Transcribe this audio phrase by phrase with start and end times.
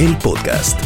[0.00, 0.80] El podcast.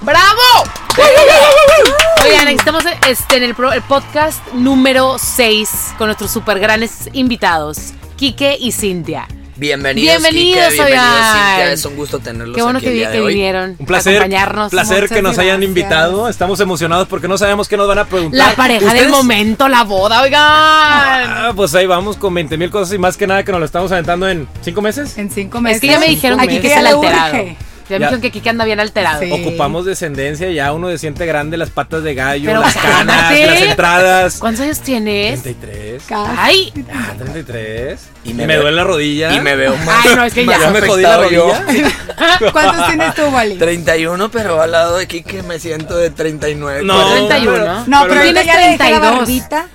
[0.00, 0.64] ¡Bravo!
[2.24, 7.92] Oigan, estamos este, en el, pro- el podcast número 6 con nuestros super grandes invitados,
[8.16, 9.28] Quique y Cintia.
[9.56, 11.34] Bienvenidos, Bienvenidos, Kike, bienvenidos, oigan.
[11.34, 11.72] Cintia.
[11.72, 13.34] Es un gusto tenerlos Qué bueno aquí que, el día que de hoy.
[13.34, 14.70] vinieron Un placer, acompañarnos.
[14.70, 16.30] placer que nos hayan invitado.
[16.30, 18.38] Estamos emocionados porque no sabemos qué nos van a preguntar.
[18.50, 20.40] La pareja del momento, la boda, oigan.
[20.42, 23.66] Ah, pues ahí vamos con 20 mil cosas y más que nada que nos lo
[23.66, 25.18] estamos aventando en 5 meses.
[25.18, 25.76] En cinco meses.
[25.76, 27.00] Es que ya me dijeron que Aquí el le alterado.
[27.34, 27.56] urge.
[27.88, 28.06] Ya me Ya.
[28.08, 29.20] dijeron que Quique anda bien alterado.
[29.22, 29.30] Sí.
[29.32, 33.46] Ocupamos descendencia, ya uno se siente grande, las patas de gallo, Pero las canas, cálmate.
[33.46, 34.36] las entradas.
[34.38, 35.42] ¿Cuántos años tienes?
[35.42, 36.02] 33.
[36.06, 36.32] Casi.
[36.38, 38.00] Ay, Ah, 33.
[38.24, 39.32] Y Y me me, veo- duele la rodilla.
[39.32, 40.06] Y me veo más.
[40.06, 40.70] Ay, no, es que ya.
[40.70, 41.64] me jodí la rodilla.
[42.52, 43.56] ¿Cuántos tienes tú, Wally?
[43.56, 46.82] 31, pero al lado de Kike me siento de 39.
[46.84, 47.28] No, 40.
[47.36, 47.84] 31.
[47.86, 49.18] No, pero, tienes ya le dejé la 32.
[49.18, 49.68] barbita.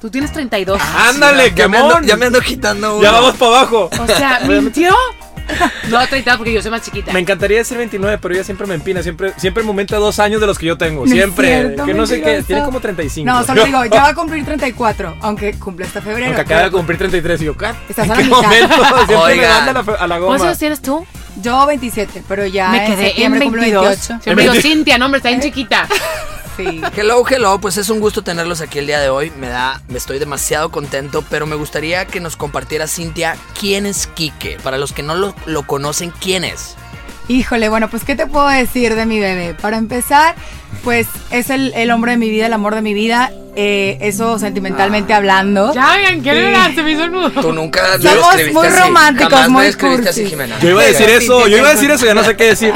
[0.00, 0.80] Tú tienes 32.
[1.08, 3.02] Ándale, ya, me ando, ya me ando quitando uno.
[3.02, 3.90] Ya vamos para abajo.
[3.98, 4.94] O sea, ¿mintió?
[5.88, 7.12] No, 30 porque yo soy más chiquita.
[7.12, 9.02] Me encantaría decir 29, pero ella siempre me empina.
[9.02, 11.06] Siempre, siempre me aumenta dos años de los que yo tengo.
[11.06, 11.48] No Siempre.
[11.48, 12.42] cierto, que no sé qué.
[12.42, 13.26] Tiene como 35.
[13.30, 16.26] No, solo digo, ya va a cumplir 34, aunque cumple hasta febrero.
[16.26, 17.70] Aunque acaba de cumplir 33 y yo, ¿qué?
[17.88, 18.42] Estás ¿En a la mitad.
[18.42, 18.74] momento?
[19.06, 19.64] Siempre me Oigan.
[19.64, 20.44] manda a la, a la ¿Cuántos goma.
[20.44, 21.06] años tienes tú?
[21.40, 23.60] Yo 27, pero ya Me en quedé en 22.
[23.86, 24.18] 28.
[24.22, 25.86] Siempre digo, Cintia, no, hombre, está bien chiquita.
[26.58, 26.82] Sí.
[26.96, 29.30] Hello, hello, pues es un gusto tenerlos aquí el día de hoy.
[29.38, 34.08] Me da, me estoy demasiado contento, pero me gustaría que nos compartiera Cintia quién es
[34.08, 34.58] Kike.
[34.64, 36.74] Para los que no lo, lo conocen, ¿quién es?
[37.28, 39.54] Híjole, bueno, pues ¿qué te puedo decir de mi bebé?
[39.54, 40.34] Para empezar,
[40.84, 44.38] pues es el, el hombre de mi vida, el amor de mi vida, eh, eso
[44.38, 45.74] sentimentalmente hablando.
[45.74, 47.30] Ya, oigan, ¿qué le Se me hizo el nudo.
[47.30, 48.02] Tú nunca Somos
[48.36, 48.78] describiste muy así.
[48.80, 49.50] románticos, Jamás
[49.82, 50.26] muy así.
[50.26, 50.58] Jimena.
[50.60, 52.44] Yo iba a decir sí, eso, yo iba a decir eso, ya no sé qué
[52.44, 52.72] decir.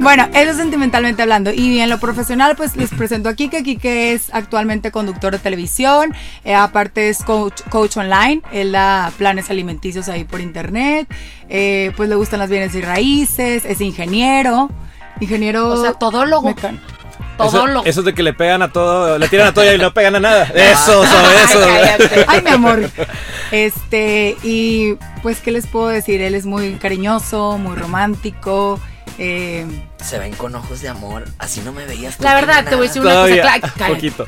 [0.00, 1.52] Bueno, eso sentimentalmente hablando.
[1.52, 3.62] Y en lo profesional, pues les presento a Kike.
[3.62, 6.14] Kike es actualmente conductor de televisión.
[6.44, 8.42] eh, aparte es coach, coach online.
[8.52, 11.06] Él da planes alimenticios ahí por internet.
[11.48, 13.64] eh, pues le gustan las bienes y raíces.
[13.64, 14.70] Es ingeniero.
[15.20, 15.68] Ingeniero.
[15.68, 16.48] O sea, todólogo.
[16.48, 16.80] mecan-
[17.36, 17.84] Todo Eso, lo.
[17.84, 20.20] eso de que le pegan a todo, le tiran a todo y no pegan a
[20.20, 20.44] nada.
[20.54, 21.64] Eso, eso, eso.
[21.64, 22.24] Ay, cállate.
[22.28, 22.90] Ay, mi amor.
[23.50, 26.20] Este, y pues, ¿qué les puedo decir?
[26.22, 28.80] Él es muy cariñoso, muy romántico.
[29.18, 29.64] eh,
[30.02, 31.24] Se ven con ojos de amor.
[31.38, 32.18] Así no me veías.
[32.20, 33.86] La verdad, te voy a decir una Todavía, cosa.
[33.86, 34.26] poquito.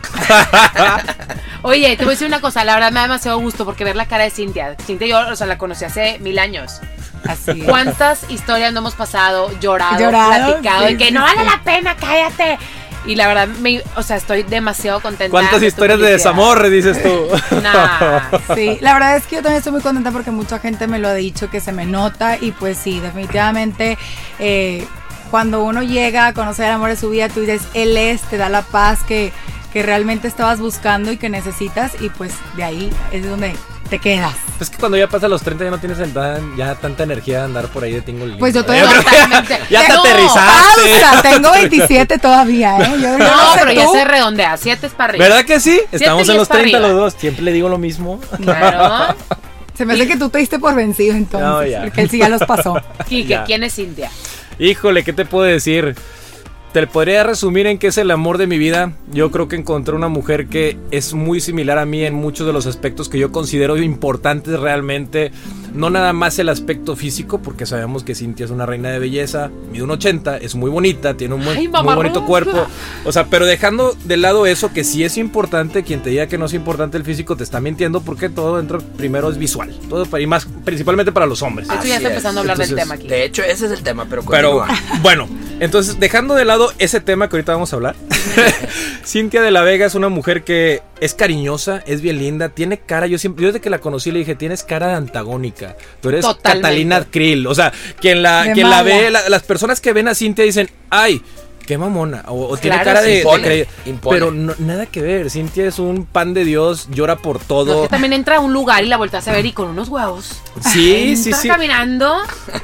[1.63, 2.65] Oye, te voy a decir una cosa.
[2.65, 4.77] La verdad me da demasiado gusto porque ver la cara de Cintia.
[4.85, 6.81] Cintia yo, o sea, la conocí hace mil años.
[7.27, 7.61] así.
[7.63, 11.47] ¿Cuántas historias no hemos pasado, llorado, Llorado, platicado, sí, y que sí, no vale sí.
[11.47, 12.59] la pena, cállate?
[13.07, 15.31] Y la verdad, me, o sea, estoy demasiado contenta.
[15.31, 17.27] ¿Cuántas historias de desamor dices tú?
[17.63, 18.21] Nah.
[18.55, 21.09] Sí, la verdad es que yo también estoy muy contenta porque mucha gente me lo
[21.09, 23.99] ha dicho que se me nota y pues sí, definitivamente
[24.39, 24.87] eh,
[25.31, 28.37] cuando uno llega a conocer el amor de su vida, tú dices, él es, te
[28.37, 29.33] da la paz que,
[29.73, 33.55] que realmente estabas buscando y que necesitas y pues de ahí es donde
[33.87, 34.35] te quedas.
[34.61, 35.99] Es que cuando ya pasa los 30 ya no tienes
[36.57, 39.59] ya tanta energía de andar por ahí de tingo Pues yo todavía Totalmente.
[39.71, 41.01] Ya te aterrizaste.
[41.03, 42.93] Pausa, tengo 27 todavía, ¿eh?
[43.01, 44.57] Yo, No, sé pero ya se redondea.
[44.57, 45.25] Siete es para arriba.
[45.27, 45.81] ¿Verdad que sí?
[45.93, 46.93] Estamos en los para 30 arriba.
[46.93, 47.21] los dos.
[47.21, 48.21] Siempre le digo lo mismo.
[48.43, 49.15] Claro.
[49.77, 51.83] Se me hace que tú te diste por vencido entonces, No, ya.
[51.83, 52.81] porque él sí ya los pasó.
[53.07, 53.45] Quique, Ya.
[53.45, 54.11] ¿quién es Cintia?
[54.59, 55.95] Híjole, ¿qué te puedo decir?
[56.77, 58.93] Te podría resumir en qué es el amor de mi vida.
[59.11, 62.53] Yo creo que encontré una mujer que es muy similar a mí en muchos de
[62.53, 65.33] los aspectos que yo considero importantes realmente.
[65.73, 69.51] No nada más el aspecto físico, porque sabemos que Cintia es una reina de belleza,
[69.73, 72.67] mide un 80, es muy bonita, tiene un muy, Ay, muy bonito cuerpo.
[73.07, 76.37] O sea, pero dejando de lado eso, que sí es importante, quien te diga que
[76.37, 79.75] no es importante el físico te está mintiendo porque todo dentro primero es visual.
[79.89, 81.69] Todo para- y más principalmente para los hombres.
[81.69, 82.13] De hecho, Así ya está es.
[82.15, 83.09] empezando a hablar del tema aquí.
[83.09, 84.65] De hecho, ese es el tema, pero Pero
[85.03, 85.27] bueno,
[85.61, 87.97] entonces dejando de lado ese tema que ahorita vamos a hablar,
[89.05, 93.07] Cintia de la Vega es una mujer que es cariñosa, es bien linda, tiene cara,
[93.07, 96.23] yo siempre, yo desde que la conocí le dije, tienes cara de antagónica, tú eres
[96.23, 96.63] Totalmente.
[96.63, 100.09] Catalina Krill, o sea, quien la, De quien la ve, la- las personas que ven
[100.09, 101.23] a Cintia dicen, ay,
[101.67, 102.25] qué mamona.
[102.29, 103.69] O, o tiene Claro, cara de, de Impone, creer.
[103.87, 104.17] impone.
[104.19, 105.31] Pero no- nada que ver.
[105.31, 107.83] Cintia es un pan de Dios, llora por No, todo.
[107.83, 110.41] que también entra a un lugar y la vueltas a ver y con unos huevos.
[110.73, 111.49] Sí, sí, Entra sí.
[111.49, 112.15] caminando.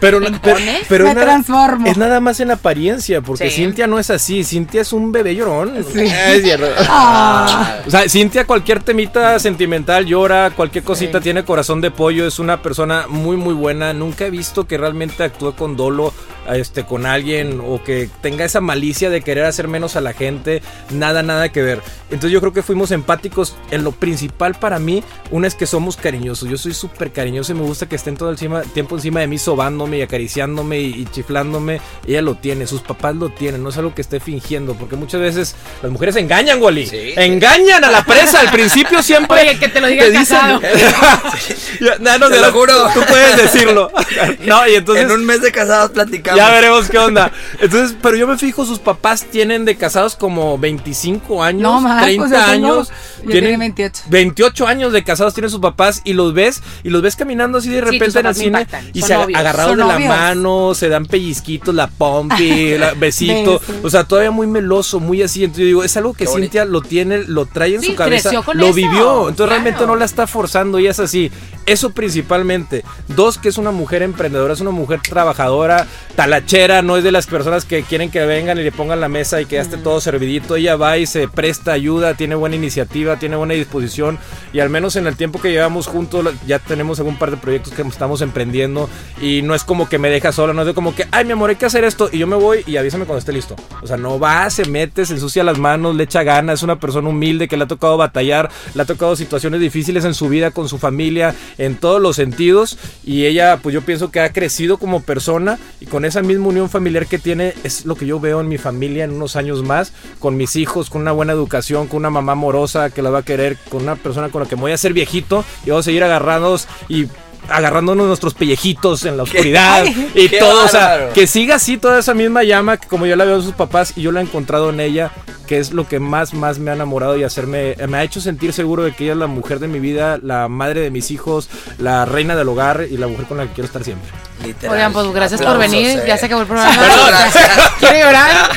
[0.00, 0.56] Pero, ¿Te na- pero,
[0.88, 1.86] pero Me es nada- transformo.
[1.86, 3.56] Es nada más en apariencia, porque Sí.
[3.56, 4.44] Cintia no es así.
[4.44, 5.84] Cintia es un bebé llorón.
[5.92, 6.00] Sí.
[6.32, 6.66] Es cierto.
[6.88, 7.78] Ah.
[7.86, 12.62] O sea, Cintia cualquier temita sentimental llora, cualquier cosita tiene corazón de pollo, es una
[12.62, 13.92] persona muy muy buena.
[13.92, 16.12] Nunca he visto que realmente actúe con dolo
[16.50, 20.62] este con alguien o que tenga esa malicia de querer hacer menos a la gente,
[20.90, 21.80] nada nada que ver.
[22.10, 25.96] Entonces yo creo que fuimos empáticos en lo principal para mí, una es que somos
[25.96, 26.48] cariñosos.
[26.48, 29.38] Yo soy súper cariñoso y me gusta que estén todo el tiempo encima de mí
[29.38, 31.80] sobándome y acariciándome y, y chiflándome.
[32.06, 35.20] Ella lo tiene, sus papás lo tienen, no es algo que esté fingiendo, porque muchas
[35.20, 36.86] veces las mujeres engañan, Wally.
[36.86, 37.12] Sí.
[37.16, 39.40] Engañan a la presa al principio siempre.
[39.42, 40.60] Oye, que te lo diga el dicen-
[42.00, 42.74] no, no, Te de lo juro.
[42.94, 43.90] Tú puedes decirlo.
[44.46, 45.04] No, y entonces.
[45.04, 46.31] en un mes de casados platicamos.
[46.36, 47.32] Ya veremos qué onda.
[47.60, 52.02] Entonces, pero yo me fijo, sus papás tienen de casados como 25 años, No más,
[52.02, 52.92] 30 pues yo tengo- años.
[53.28, 54.02] tengo 28.
[54.08, 57.68] 28 años de casados tienen sus papás y los ves y los ves caminando así
[57.70, 59.38] de repente en el cine impactan, y son se novios.
[59.40, 64.30] agarrados Son de la mano, se dan pellizquitos, la pompi, la besito, o sea, todavía
[64.30, 65.44] muy meloso, muy así.
[65.44, 66.42] Entonces yo digo, es algo que Qué bonito.
[66.46, 69.96] Cintia lo tiene, lo trae en Sí, su cabeza, lo eso, vivió, entonces realmente no
[69.96, 71.30] la está forzando y es así.
[71.66, 72.84] Eso principalmente.
[73.08, 75.86] Dos, que es una mujer emprendedora, es una mujer trabajadora,
[76.16, 79.40] talachera, no es de las personas que quieren que vengan y le pongan la mesa
[79.40, 80.56] y que ya esté todo servidito.
[80.56, 84.18] Ella va y se presta ayuda, tiene buena iniciativa, tiene buena disposición
[84.52, 87.72] y al menos en el tiempo que llevamos juntos ya tenemos algún par de proyectos
[87.72, 88.88] que estamos emprendiendo
[89.20, 91.32] y no es como que me deja sola, no es de como que, ay mi
[91.32, 93.56] amor, hay que hacer esto y yo me voy y avísame cuando esté listo.
[93.82, 96.78] O sea, no va, se mete, se ensucia las manos, le echa ganas, es una
[96.78, 100.50] persona humilde que le ha tocado batallar, le ha tocado situaciones difíciles en su vida
[100.50, 104.78] con su familia, en todos los sentidos y ella pues yo pienso que ha crecido
[104.78, 108.40] como persona y con esa misma unión familiar que tiene es lo que yo veo
[108.40, 111.98] en mi familia en unos años más, con mis hijos, con una buena educación, con
[111.98, 114.62] una mamá amorosa que la va a querer, con una persona con la que me
[114.62, 117.06] voy a hacer viejito y vamos a seguir agarrados y
[117.48, 119.84] agarrándonos nuestros pellejitos en la oscuridad
[120.14, 123.16] y qué todo, o sea, que siga así toda esa misma llama que como yo
[123.16, 125.10] la veo en sus papás y yo la he encontrado en ella,
[125.46, 128.52] que es lo que más, más me ha enamorado y hacerme, me ha hecho sentir
[128.52, 131.48] seguro de que ella es la mujer de mi vida, la madre de mis hijos,
[131.78, 134.08] la reina del hogar y la mujer con la que quiero estar siempre.
[134.44, 134.74] Literal.
[134.74, 135.98] Oigan, pues gracias por venir.
[135.98, 136.04] eh.
[136.06, 136.74] Ya se acabó el programa.
[136.80, 137.68] Perdón.
[137.78, 138.50] Quiero llorar.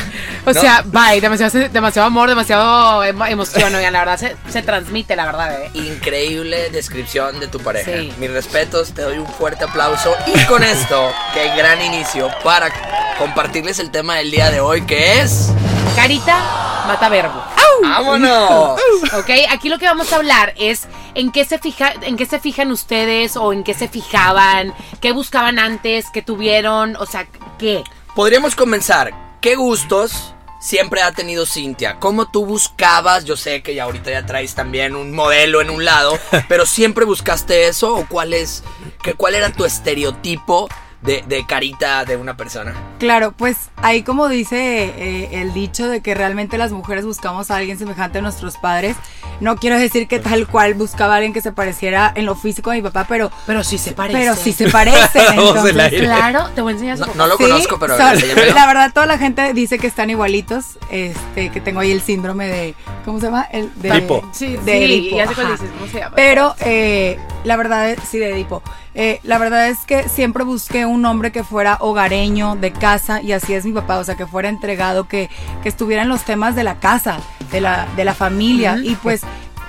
[0.46, 0.60] O No.
[0.60, 1.20] sea, bye.
[1.20, 3.74] Demasiado, demasiado amor, demasiado emo- emoción.
[3.74, 5.70] Oigan, la verdad se, se transmite, la verdad, eh.
[5.74, 7.90] Increíble descripción de tu pareja.
[7.90, 8.12] Sí.
[8.18, 10.14] Mis respetos, te doy un fuerte aplauso.
[10.26, 12.70] Y con esto, qué gran inicio para
[13.18, 15.48] compartirles el tema del día de hoy, que es.
[15.96, 17.42] Carita mata verbo.
[17.82, 18.80] ¡Vámonos!
[19.18, 22.38] Ok, aquí lo que vamos a hablar es en qué se fija, en qué se
[22.40, 27.26] fijan ustedes o en qué se fijaban, qué buscaban antes, qué tuvieron, o sea,
[27.58, 27.82] qué.
[28.14, 29.12] Podríamos comenzar.
[29.40, 31.98] ¿Qué gustos siempre ha tenido Cintia?
[31.98, 33.24] ¿Cómo tú buscabas?
[33.24, 36.18] Yo sé que ya ahorita ya traes también un modelo en un lado,
[36.48, 38.62] pero siempre buscaste eso o cuál es,
[39.02, 40.68] que, cuál era tu estereotipo
[41.02, 42.74] de, de carita de una persona?
[42.98, 47.56] Claro, pues ahí como dice eh, el dicho de que realmente las mujeres buscamos a
[47.56, 48.96] alguien semejante a nuestros padres,
[49.40, 52.70] no quiero decir que tal cual buscaba a alguien que se pareciera en lo físico
[52.70, 54.18] a mi papá, pero, Pero sí se parece.
[54.18, 55.98] pero sí se entonces, aire.
[56.00, 58.16] Claro, te voy a enseñar su No, no lo Sí, conozco, pero son-
[58.54, 62.46] la verdad toda la gente dice que están igualitos, este, que tengo ahí el síndrome
[62.48, 63.46] de, ¿cómo se llama?
[63.52, 64.28] El de Edipo.
[64.32, 65.56] Sí, de sí, Edipo, ya sé cuál ajá.
[65.56, 66.16] dices, ¿cómo se llama?
[66.16, 68.62] Pero eh, la verdad es, sí, de Edipo.
[68.98, 73.32] Eh, la verdad es que siempre busqué un hombre que fuera hogareño, de casa, y
[73.32, 75.28] así es mi papá, o sea, que fuera entregado, que,
[75.62, 77.20] que estuviera en los temas de la casa,
[77.52, 78.78] de la, de la familia.
[78.82, 79.20] Y pues,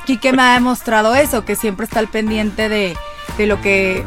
[0.05, 2.95] Quique me ha demostrado eso, que siempre está al pendiente de,
[3.37, 4.05] de lo que...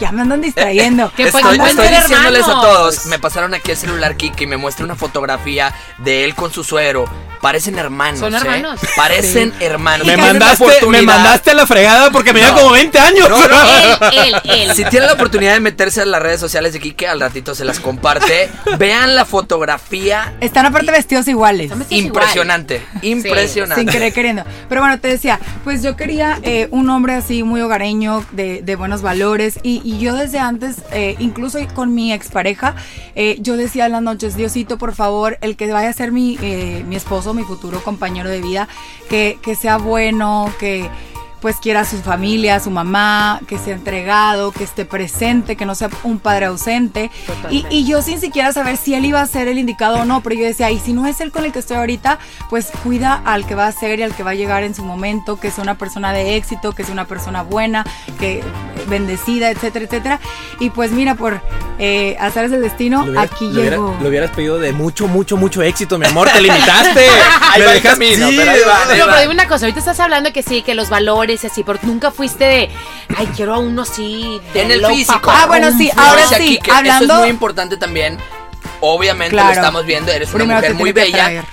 [0.00, 1.12] Ya me andan distrayendo.
[1.16, 4.84] Que Estoy, estoy diciéndoles a todos, me pasaron aquí el celular Kike y me muestra
[4.84, 7.04] una fotografía de él con su suegro.
[7.40, 8.20] Parecen hermanos.
[8.20, 8.38] Son ¿eh?
[8.38, 8.80] hermanos.
[8.96, 10.06] Parecen hermanos.
[10.06, 12.54] Me mandaste, me mandaste a la fregada porque me No.
[12.54, 13.28] como 20 años.
[13.28, 14.08] No, no.
[14.10, 14.76] Él, él, él.
[14.76, 17.64] Si tienen la oportunidad de meterse en las redes sociales de Kike, al ratito se
[17.64, 18.50] las comparte.
[18.78, 20.34] Vean la fotografía.
[20.40, 21.70] Están aparte vestidos iguales.
[21.76, 23.80] Vestidos Impresionante, impresionante.
[23.82, 24.44] Sin querer queriendo.
[24.68, 28.76] Pero bueno, te decía, pues yo quería eh, un hombre así muy hogareño, de, de
[28.76, 29.58] buenos valores.
[29.62, 32.74] Y, y yo desde antes, eh, incluso con mi expareja,
[33.14, 36.38] eh, yo decía en las noches, Diosito, por favor, el que vaya a ser mi,
[36.42, 38.68] eh, mi esposo, mi futuro compañero de vida,
[39.08, 40.88] que, que sea bueno, que
[41.40, 45.64] pues quiera a su familia, a su mamá, que sea entregado, que esté presente, que
[45.66, 47.10] no sea un padre ausente.
[47.50, 50.20] Y, y yo sin siquiera saber si él iba a ser el indicado o no,
[50.22, 52.18] pero yo decía, y si no es él con el que estoy ahorita,
[52.50, 54.84] pues cuida al que va a ser y al que va a llegar en su
[54.84, 57.84] momento, que sea una persona de éxito, que sea una persona buena,
[58.18, 58.42] que
[58.88, 60.20] bendecida, etcétera, etcétera.
[60.60, 61.40] Y pues mira, por
[61.78, 63.96] eh, azares del destino, aquí lo hubiera- llego.
[64.00, 66.28] Lo hubieras pedido de mucho, mucho, mucho éxito, mi amor.
[66.30, 67.06] Te limitaste.
[67.52, 69.12] Ahí Me camino, sí, pero ahí va, no, ahí No, va.
[69.12, 71.78] pero dime una cosa, ahorita estás hablando que sí, que los valores y así, pero
[71.82, 72.70] nunca fuiste de,
[73.16, 75.12] ay, quiero a uno así, de En el físico.
[75.20, 78.18] papá, Ah, bueno, sí, ahora sí, aquí que hablando- Eso es muy importante también.
[78.80, 79.48] Obviamente Claro.
[79.48, 81.44] lo estamos viendo, eres una Primero mujer muy bella.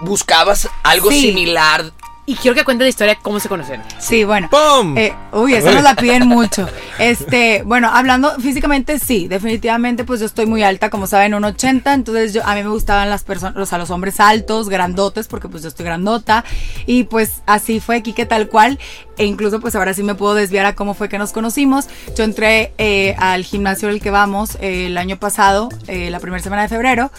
[0.00, 1.20] Buscabas algo Sí.
[1.22, 1.92] similar.
[2.26, 3.82] Y quiero que cuentes la historia de cómo se conocen.
[3.98, 4.48] Sí, bueno.
[4.50, 4.96] ¡Pum!
[4.96, 6.68] Eh, uy, esa nos la piden mucho.
[7.00, 11.92] Este, bueno, hablando físicamente, sí, definitivamente, pues yo estoy muy alta, como saben, 1,80.
[11.92, 15.48] Entonces, yo, a mí me gustaban las personas, o sea, los hombres altos, grandotes, porque
[15.48, 16.44] pues yo estoy grandota.
[16.86, 18.78] Y pues así fue Kike tal cual.
[19.20, 21.86] E incluso, pues ahora sí me puedo desviar a cómo fue que nos conocimos.
[22.16, 26.42] Yo entré eh, al gimnasio al que vamos eh, el año pasado, eh, la primera
[26.42, 27.12] semana de febrero.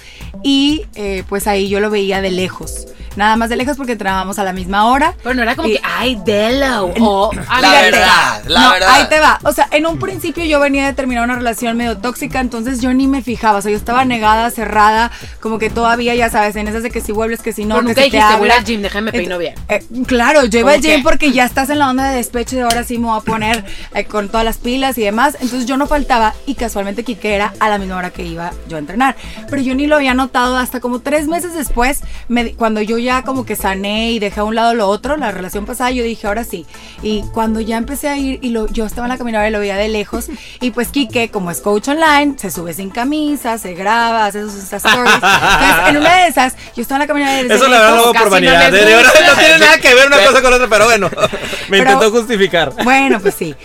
[0.43, 2.87] Y eh, pues ahí yo lo veía de lejos.
[3.17, 5.15] Nada más de lejos porque entrábamos a la misma hora.
[5.21, 6.93] Pero no era como Y- que, ay, Delo.
[7.01, 7.91] O, La fíjate.
[7.91, 8.89] verdad, la no, verdad.
[8.93, 9.37] ahí te va.
[9.43, 12.93] O sea, en un principio yo venía de terminar una relación medio tóxica, entonces yo
[12.93, 13.59] ni me fijaba.
[13.59, 17.01] O sea, yo estaba negada, cerrada, como que todavía, ya sabes, en esas de que
[17.01, 18.55] si vuelves, que si no, Pero que nunca si te dijiste, voy habla.
[18.61, 19.55] al gym, déjame peino bien.
[19.67, 21.03] Eh, claro, yo iba al ¿Cómo gym qué?
[21.03, 23.63] porque ya estás en la onda de despecho y ahora sí me voy a poner
[23.93, 25.35] eh, con todas las pilas y demás.
[25.35, 28.77] Entonces yo no faltaba y casualmente Kike era a la misma hora que iba yo
[28.77, 29.15] a entrenar.
[29.49, 33.23] Pero yo ni lo había notado hasta como tres meses después, me cuando yo ya
[33.23, 36.27] como que sané y dejé a un lado lo otro, la relación pasada, yo dije,
[36.27, 36.65] ahora sí.
[37.01, 39.59] Y cuando ya empecé a ir y lo, yo estaba en la caminadora y lo
[39.59, 40.27] veía de lejos,
[40.59, 44.71] y pues Kike, como es coach online, se sube sin camisa, se graba, hace sus
[44.71, 45.13] stories.
[45.13, 48.23] Entonces, en una de esas, yo estaba en la caminadora y Eso la verdad por
[48.23, 48.71] no vanidad.
[48.71, 49.27] de verdad gusta.
[49.27, 51.09] no tiene nada que ver una cosa con otra, pero bueno.
[51.69, 52.73] Me intentó justificar.
[52.83, 53.55] Bueno, pues sí,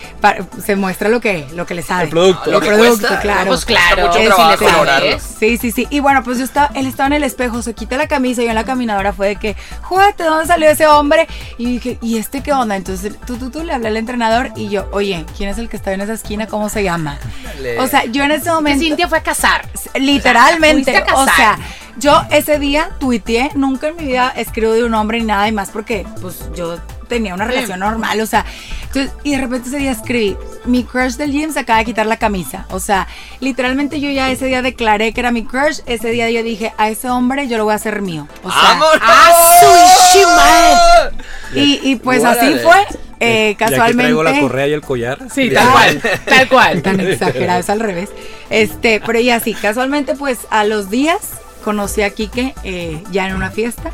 [0.63, 2.05] se muestra lo que, lo que le sabe.
[2.05, 2.51] El producto.
[2.51, 3.47] Lo que producto, cuesta, claro.
[3.47, 5.17] Pues claro, mucho trabajo lograrlo.
[5.19, 5.87] Sí, sí, sí.
[5.89, 8.45] Y bueno, pues yo estaba, él estaba en el espejo, se quita la camisa y
[8.45, 11.27] yo en la caminadora fue de que, juguete, ¿dónde salió ese hombre?
[11.57, 12.75] Y dije, ¿y este qué onda?
[12.75, 15.77] Entonces tú, tú, tú le hablé al entrenador y yo, oye, ¿quién es el que
[15.77, 16.47] está en esa esquina?
[16.47, 17.17] ¿Cómo se llama?
[17.79, 18.83] O sea, yo en ese Que momento...
[18.83, 19.67] Cintia fue a casar.
[19.95, 21.35] Literalmente, fuiste a o casar.
[21.35, 21.59] sea,
[21.97, 25.51] yo ese día tuiteé, nunca en mi vida escribo de un hombre ni nada y
[25.51, 26.77] más porque pues yo
[27.07, 28.45] tenía una relación normal, o sea,
[28.83, 32.05] entonces, y de repente ese día escribí, mi crush del gym se acaba de quitar
[32.05, 33.07] la camisa, o sea,
[33.39, 36.89] literalmente yo ya ese día declaré que era mi crush, ese día yo dije, a
[36.89, 38.99] ese hombre yo lo voy a hacer mío, o sea, ¡Vámonos!
[39.01, 39.31] ¡Ah,
[41.51, 42.85] su y, y pues así fue,
[43.19, 44.03] eh, casualmente.
[44.03, 45.19] traigo la correa y el collar.
[45.33, 46.81] Sí, tal cual, tal cual.
[46.83, 48.09] tan exagerado, es al revés.
[48.49, 51.31] Este, pero ya sí, casualmente, pues a los días
[51.63, 53.91] conocí a Quique eh, ya en una fiesta.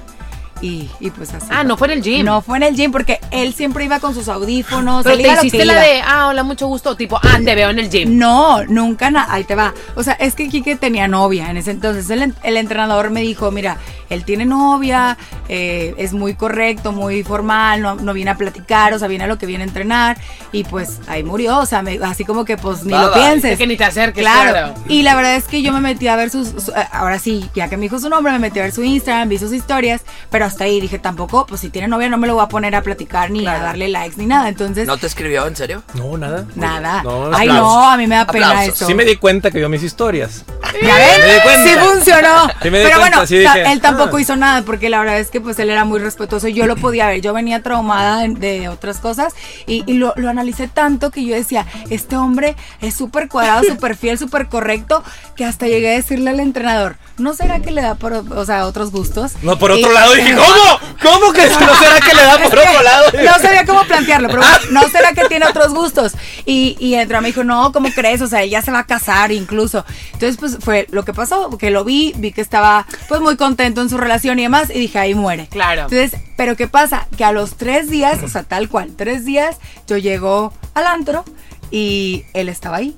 [0.64, 1.48] Y, y pues así.
[1.50, 2.26] Ah, no fue en el gym.
[2.26, 5.04] No fue en el gym porque él siempre iba con sus audífonos.
[5.04, 7.90] Pero te hiciste la de, ah, hola, mucho gusto, tipo, ah, te veo en el
[7.90, 8.18] gym.
[8.18, 9.74] No, nunca, ahí te va.
[9.96, 12.10] O sea, es que Quique tenía novia en ese entonces.
[12.10, 13.78] El, en- el entrenador me dijo, mira,
[14.14, 15.18] él tiene novia,
[15.50, 19.28] eh, es muy correcto, muy formal, no, no viene a platicar, o sea, viene a
[19.28, 20.18] lo que viene a entrenar.
[20.52, 23.52] Y pues ahí murió, o sea, me- así como que pues ni lo pienses.
[23.54, 24.52] Es que ni te acerques, Claro.
[24.52, 24.74] claro.
[24.88, 27.50] Y la verdad es que yo me metí a ver sus, su- eh, ahora sí,
[27.56, 30.02] ya que me dijo su nombre, me metí a ver su Instagram, vi sus historias,
[30.30, 32.76] pero hasta ahí dije, tampoco, pues si tiene novia no me lo voy a poner
[32.76, 34.50] a platicar ni a darle likes ni nada.
[34.50, 35.84] Entonces, ¿No te escribió, en serio?
[35.96, 36.46] No, nada.
[36.56, 37.04] nada.
[37.04, 37.56] No, Ay, aplausos.
[37.76, 38.76] no, a mí me da pena Aplausos.
[38.76, 38.88] eso.
[38.88, 40.44] Sí me di cuenta que vio mis historias.
[40.82, 41.22] ¿Ya ven?
[41.22, 41.64] Me di cuenta.
[41.64, 42.48] Sí funcionó.
[42.62, 44.22] Sí me di Pero cuenta, bueno, sí ta- dije, él tampoco ah.
[44.22, 46.48] hizo nada porque la verdad es que pues él era muy respetuoso.
[46.48, 47.22] Yo lo podía ver.
[47.22, 49.34] Yo venía traumada de, de otras cosas
[49.68, 53.96] y, y lo, lo analicé tanto que yo decía, este hombre es súper cuadrado, súper
[53.96, 55.04] fiel, súper correcto,
[55.36, 58.66] que hasta llegué a decirle al entrenador, ¿no será que le da por, o sea,
[58.68, 59.34] otros gustos?
[59.42, 60.80] No, por otro Y- lado dije, ¿cómo?
[61.02, 63.06] ¿Cómo que no será que le da por otro lado?
[63.24, 66.14] No sabía cómo plantearlo, pero bueno, no será que tiene otros gustos.
[66.46, 68.22] Y, y entrenador me dijo, no, ¿cómo crees?
[68.22, 69.86] O sea, ella se va a casar incluso.
[70.14, 73.82] Entonces, pues fue lo que pasó, que lo vi, vi que estaba pues muy contento
[73.82, 75.48] en su relación y demás, y dije, ahí muere.
[75.48, 75.84] Claro.
[75.84, 77.08] Entonces, pero ¿qué pasa?
[77.18, 79.58] Que a los tres días, o sea, tal cual, tres días,
[79.88, 81.24] yo llego al antro
[81.72, 82.96] y él estaba ahí.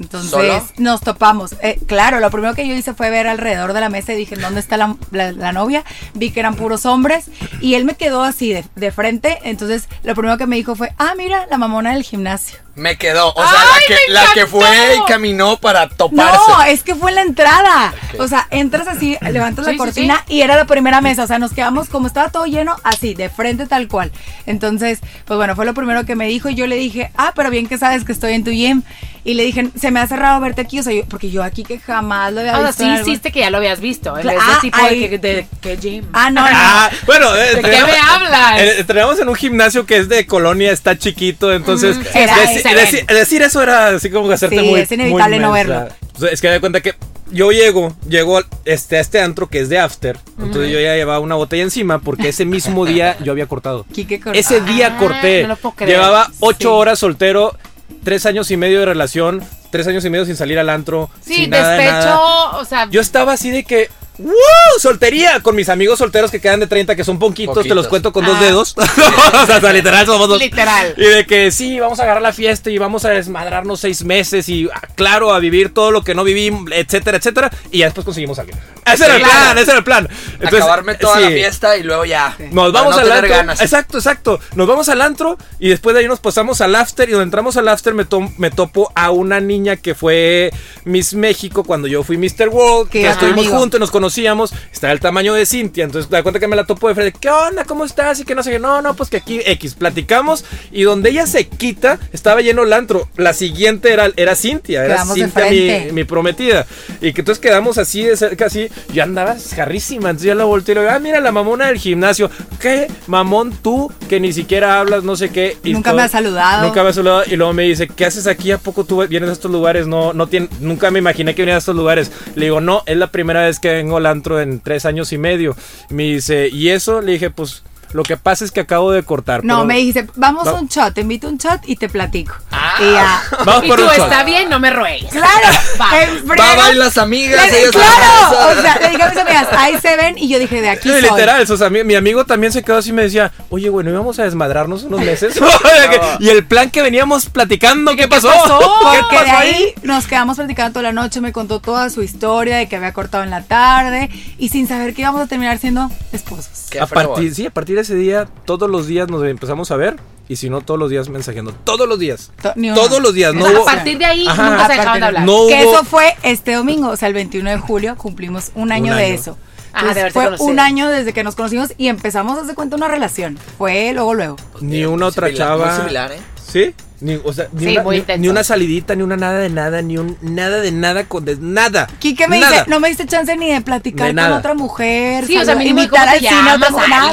[0.00, 0.62] Entonces ¿Solo?
[0.78, 1.54] nos topamos.
[1.62, 4.34] Eh, claro, lo primero que yo hice fue ver alrededor de la mesa y dije,
[4.36, 5.84] ¿dónde está la, la- la novia?
[6.14, 7.26] Vi que eran puros hombres
[7.60, 9.38] y él me quedó así de, de frente.
[9.44, 12.58] Entonces lo primero que me dijo fue, ah, mira, la mamona del gimnasio.
[12.74, 13.32] Me quedó.
[13.34, 16.38] O sea, ¡Ay, la, que, la que fue y caminó para toparse.
[16.48, 17.92] No, es que fue en la entrada.
[18.18, 21.24] O sea, entras así, levantas Sí, la sí, cortina y era la primera mesa.
[21.24, 24.10] O sea, nos quedamos como estaba todo lleno, así, de frente tal cual.
[24.46, 27.50] Entonces, pues bueno, fue lo primero que me dijo y yo le dije, ah, pero
[27.50, 28.82] bien que sabes que estoy en tu gym.
[29.24, 31.62] Y le dije, se me ha cerrado verte aquí, o sea, yo- porque yo aquí
[31.62, 32.82] que jamás lo había O sea, visto.
[32.82, 34.18] sí en algún- hiciste que ya lo habías visto.
[34.18, 34.98] En vez ah, tipo ay.
[35.00, 36.04] de, que- de, ¿qué gym?
[36.12, 36.46] Ah, no, no.
[36.52, 38.60] Ah, bueno, eh, ¿De qué entrenamos- me hablas?
[38.60, 42.08] eh, Entrenamos en un gimnasio que es de colonia, está chiquito, entonces Ujú.
[42.18, 43.16] Era- deci- se deci- ven.
[43.16, 45.88] decir eso era así como que hacerte Sí, muy es inevitable muy no verlo.
[46.30, 46.94] Es que me da cuenta que
[47.30, 50.94] yo llego, llego al- este, a este antro que es de after, entonces yo ya
[50.94, 53.86] llevaba una botella encima porque ese mismo día yo había cortado.
[54.34, 55.42] Ese día Ah, corté.
[55.42, 55.92] no lo puedo creer.
[55.96, 56.66] Llevaba ocho Sí.
[56.66, 57.56] horas soltero
[58.04, 61.08] tres años y medio de relación, tres años y medio sin salir al antro.
[61.24, 62.58] Sí, sin nada de despecho, nada.
[62.58, 63.88] o sea, Yo estaba así de que.
[64.22, 64.32] ¡Woo!
[64.78, 67.76] Soltería con mis amigos solteros que quedan de 30, que son poquitos, te Poquitos.
[67.76, 68.42] los cuento con dos Ah.
[68.42, 68.74] dedos.
[69.56, 70.38] o sea, literal somos dos.
[70.38, 70.94] literal.
[70.96, 74.48] Y de que sí, vamos a agarrar la fiesta y vamos a desmadrarnos seis meses
[74.48, 77.50] y, ah, claro, a vivir todo lo que no viví, etcétera, etcétera.
[77.70, 78.58] Y ya después conseguimos a alguien.
[78.84, 79.38] Ese era el Claro.
[79.40, 80.08] plan, ese era el plan.
[80.34, 81.34] Entonces, Acabarme toda la sí.
[81.34, 82.36] fiesta y luego ya.
[82.50, 83.28] Nos vamos no al antro.
[83.30, 83.60] ganas.
[83.60, 84.40] Exacto, exacto.
[84.56, 87.08] Nos vamos al antro y después de ahí nos pasamos al after.
[87.08, 90.50] Y donde entramos al after me, to- me topo a una niña que fue
[90.84, 92.48] Miss México cuando yo fui Mr.
[92.48, 92.90] World.
[92.90, 94.52] Que Que es tu estuvimos juntos, nos conocíamos.
[94.72, 95.84] Está el tamaño de Cintia.
[95.84, 97.18] Entonces das cuenta que me la topo de frente.
[97.18, 97.64] ¿Qué onda?
[97.64, 98.20] ¿Cómo estás?
[98.20, 98.58] Y que no sé qué.
[98.58, 99.74] No, no, pues que aquí X.
[99.74, 100.44] Platicamos.
[100.70, 103.08] Y donde ella se quita, estaba lleno el antro.
[103.16, 104.84] La siguiente era, era Cintia.
[104.84, 105.50] Era Quedamos Cintia,
[105.86, 106.66] mi, mi prometida.
[107.00, 108.68] Y que entonces quedamos así de cerca, así.
[108.92, 110.10] Yo andaba jarrísima.
[110.10, 112.30] Entonces yo la volteé y le digo, ah, mira la mamona del gimnasio.
[112.60, 115.56] ¿Qué mamón tú que ni siquiera hablas, no sé qué?
[115.64, 116.66] Y Nunca todo- me has saludado.
[116.66, 117.22] Nunca me has saludado.
[117.26, 118.50] Y luego me dice, ¿qué haces aquí?
[118.52, 119.86] ¿A poco tú vienes a estos lugares?
[119.86, 122.10] No, no tiene, nunca me imaginé que viniera a estos lugares.
[122.34, 125.18] Le digo, no, es la primera vez que vengo al antro en tres años y
[125.18, 125.56] medio.
[125.90, 127.00] Me dice, ¿y eso?
[127.00, 127.62] Le dije, pues.
[127.92, 129.44] Lo que pasa es que acabo de cortar.
[129.44, 131.90] No, pero- me dijiste, vamos a un shot, te invito a un shot y te
[131.90, 132.34] platico.
[132.50, 132.61] Ah.
[132.80, 133.22] Y ya.
[133.44, 133.98] Vamos y por tú, un shot.
[133.98, 135.10] está bien, no me ruegues.
[135.10, 135.48] Claro,
[135.80, 136.72] Va.
[136.72, 137.50] y las amigas.
[137.50, 140.38] Le- ellas claro, o sea, le dije a mis amigas, ahí se ven y yo
[140.38, 141.02] dije, de aquí Sí, soy.
[141.02, 143.90] literal, o sea, mi, mi amigo también se quedó así y me decía, oye, bueno,
[143.90, 145.38] íbamos a desmadrarnos unos meses.
[146.20, 148.28] y el plan que veníamos platicando, ¿qué pasó?
[148.28, 148.58] pasó?
[148.92, 152.02] ¿Qué Porque de pasó ahí nos quedamos platicando toda la noche, me contó toda su
[152.02, 155.58] historia de que había cortado en la tarde y sin saber que íbamos a terminar
[155.58, 156.66] siendo esposos.
[156.70, 159.76] Qué A partir, sí, a partir de ese día, todos los días nos empezamos a
[159.76, 159.96] ver.
[160.32, 161.52] Y si no, todos los días mensajeando.
[161.52, 162.30] Todos los días.
[162.40, 162.54] To-.
[162.74, 163.34] Todos los días.
[163.34, 164.48] No hubo- a partir de ahí Ajá.
[164.48, 165.24] nunca se dejaban de hablar.
[165.26, 168.72] No Que hubo- eso fue este domingo, o sea, el 21 de julio, cumplimos un
[168.72, 169.36] año, Un de eso.
[169.74, 170.48] Entonces, haberse fue conocido.
[170.50, 173.38] un año desde que nos conocimos y empezamos a hacer cuenta una relación.
[173.58, 174.36] Fue luego, luego.
[174.62, 175.66] Ni una otra Similar, chava.
[175.66, 176.18] Muy similar, ¿eh?
[176.50, 176.74] ¿Sí?
[177.02, 178.20] Ni, o sea, ni, Sí, una, muy ni- intenso.
[178.22, 181.36] ni una salidita, ni una nada de nada, ni un nada de nada con de
[181.36, 181.88] nada.
[181.98, 182.52] Quique me Nada.
[182.52, 185.26] dice, no me diste chance ni de platicar De con otra mujer.
[185.26, 187.12] Sí, o sea, mínimo, invitar ¿cómo al cine a otra mujer, a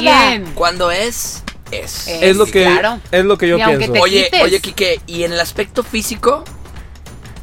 [1.72, 2.22] Es, es.
[2.22, 3.00] Es lo que claro.
[3.10, 3.92] es lo que yo pienso.
[3.92, 4.42] te- Oye, quites.
[4.42, 6.44] oye, Quique, y en el aspecto físico,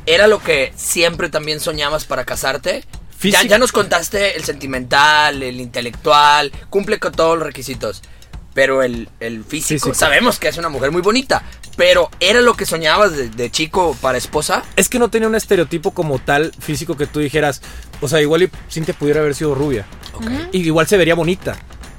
[0.05, 2.83] ¿era lo que siempre también soñabas para casarte?
[3.21, 8.03] Ya, ya nos contaste el sentimental, el intelectual, cumple con todos los requisitos.
[8.53, 9.93] Pero el, el físico, Físico.
[9.93, 11.43] sabemos que es una mujer muy bonita.
[11.75, 14.63] Pero ¿era lo que soñabas de, de chico para esposa?
[14.75, 17.61] Es que no tenía un estereotipo como tal físico que tú dijeras,
[18.01, 19.85] o sea, igual y Cintia pudiera haber sido rubia.
[20.51, 21.55] Y igual se vería bonita.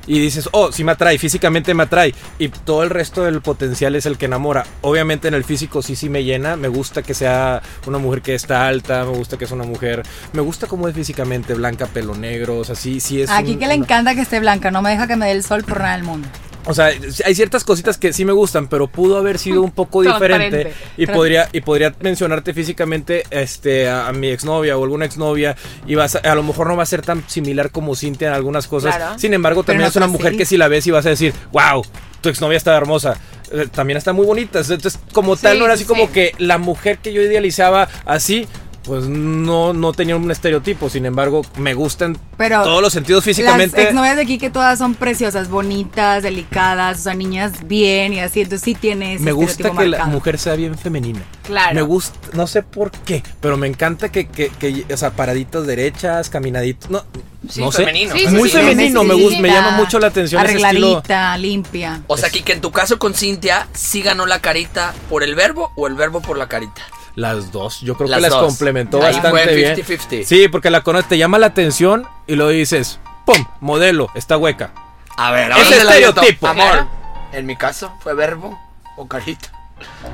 [0.09, 2.15] Y dices, oh, sí me atrae, físicamente me atrae.
[2.39, 4.65] Y todo el resto del potencial es el que enamora.
[4.81, 6.57] Obviamente en el físico sí, sí me llena.
[6.57, 10.03] Me gusta que sea una mujer que está alta, me gusta que es una mujer.
[10.33, 12.59] Me gusta cómo es físicamente, blanca, pelo negro.
[12.59, 13.31] O sea, sí, sí es.
[13.31, 15.33] Aquí un- que le una- encanta que esté blanca, no me deja que me dé
[15.33, 16.27] el sol por nada del mundo.
[16.67, 16.87] O sea,
[17.25, 20.73] hay ciertas cositas que sí me gustan, pero pudo haber sido un poco diferente.
[20.97, 25.57] Y podría, y podría mencionarte físicamente este, a, a mi exnovia o alguna exnovia.
[25.87, 28.35] Y vas a, a lo mejor no va a ser tan similar como Cintia en
[28.35, 28.97] algunas cosas.
[28.97, 29.19] Claro.
[29.19, 30.39] Sin embargo, también es una mujer sí.
[30.39, 31.83] que si la ves y vas a decir, wow,
[32.21, 33.17] tu exnovia está hermosa.
[33.53, 34.59] Eh, También está muy bonita.
[34.61, 38.47] Entonces, como tal, no era sí, así como que la mujer que yo idealizaba así.
[38.89, 43.77] Pues no, no tenía un estereotipo, sin embargo, me gustan Pero todos los sentidos físicamente.
[43.77, 48.21] Las exnovias de aquí que todas son preciosas, bonitas, delicadas, o sea, niñas bien y
[48.21, 48.41] así.
[48.41, 51.21] Entonces sí tiene ese Me gusta que la mujer sea bien femenina.
[51.43, 51.75] Claro.
[51.75, 55.67] Me gusta, no sé por qué, pero me encanta que, que, que, o sea, paraditas
[55.67, 57.05] derechas, caminaditos, no,
[57.47, 57.85] Sí, no sé.
[57.85, 58.15] femenino.
[58.15, 60.51] Sí, sí, muy sí, femenino, me gusta, me llama mucho la atención ese.
[60.65, 62.03] Arregladita, limpia.
[62.07, 65.71] O sea, que en tu caso con Cintia, ¿sí ganó la carita por el verbo
[65.77, 66.83] o el verbo por la carita?
[67.19, 68.45] Las dos, yo creo Las que las dos.
[68.47, 69.75] complementó Ahí bastante fue bien.
[69.77, 70.25] 50-50.
[70.25, 73.45] Sí, porque la conoces, te llama la atención y lo dices, ¡pum!
[73.61, 74.71] Modelo, está hueca.
[75.17, 75.81] A ver, Ese ahora todo.
[75.91, 76.47] estereotipo.
[76.47, 76.87] Amor,
[77.33, 78.57] en mi caso, ¿fue verbo
[78.97, 79.49] o carita?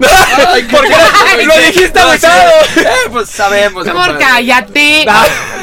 [0.71, 2.51] ¿Por qué lo dijiste No, agüitado?
[2.75, 2.81] sí.
[2.81, 3.87] Eh, pues sabemos.
[3.87, 5.07] Amor, cállate.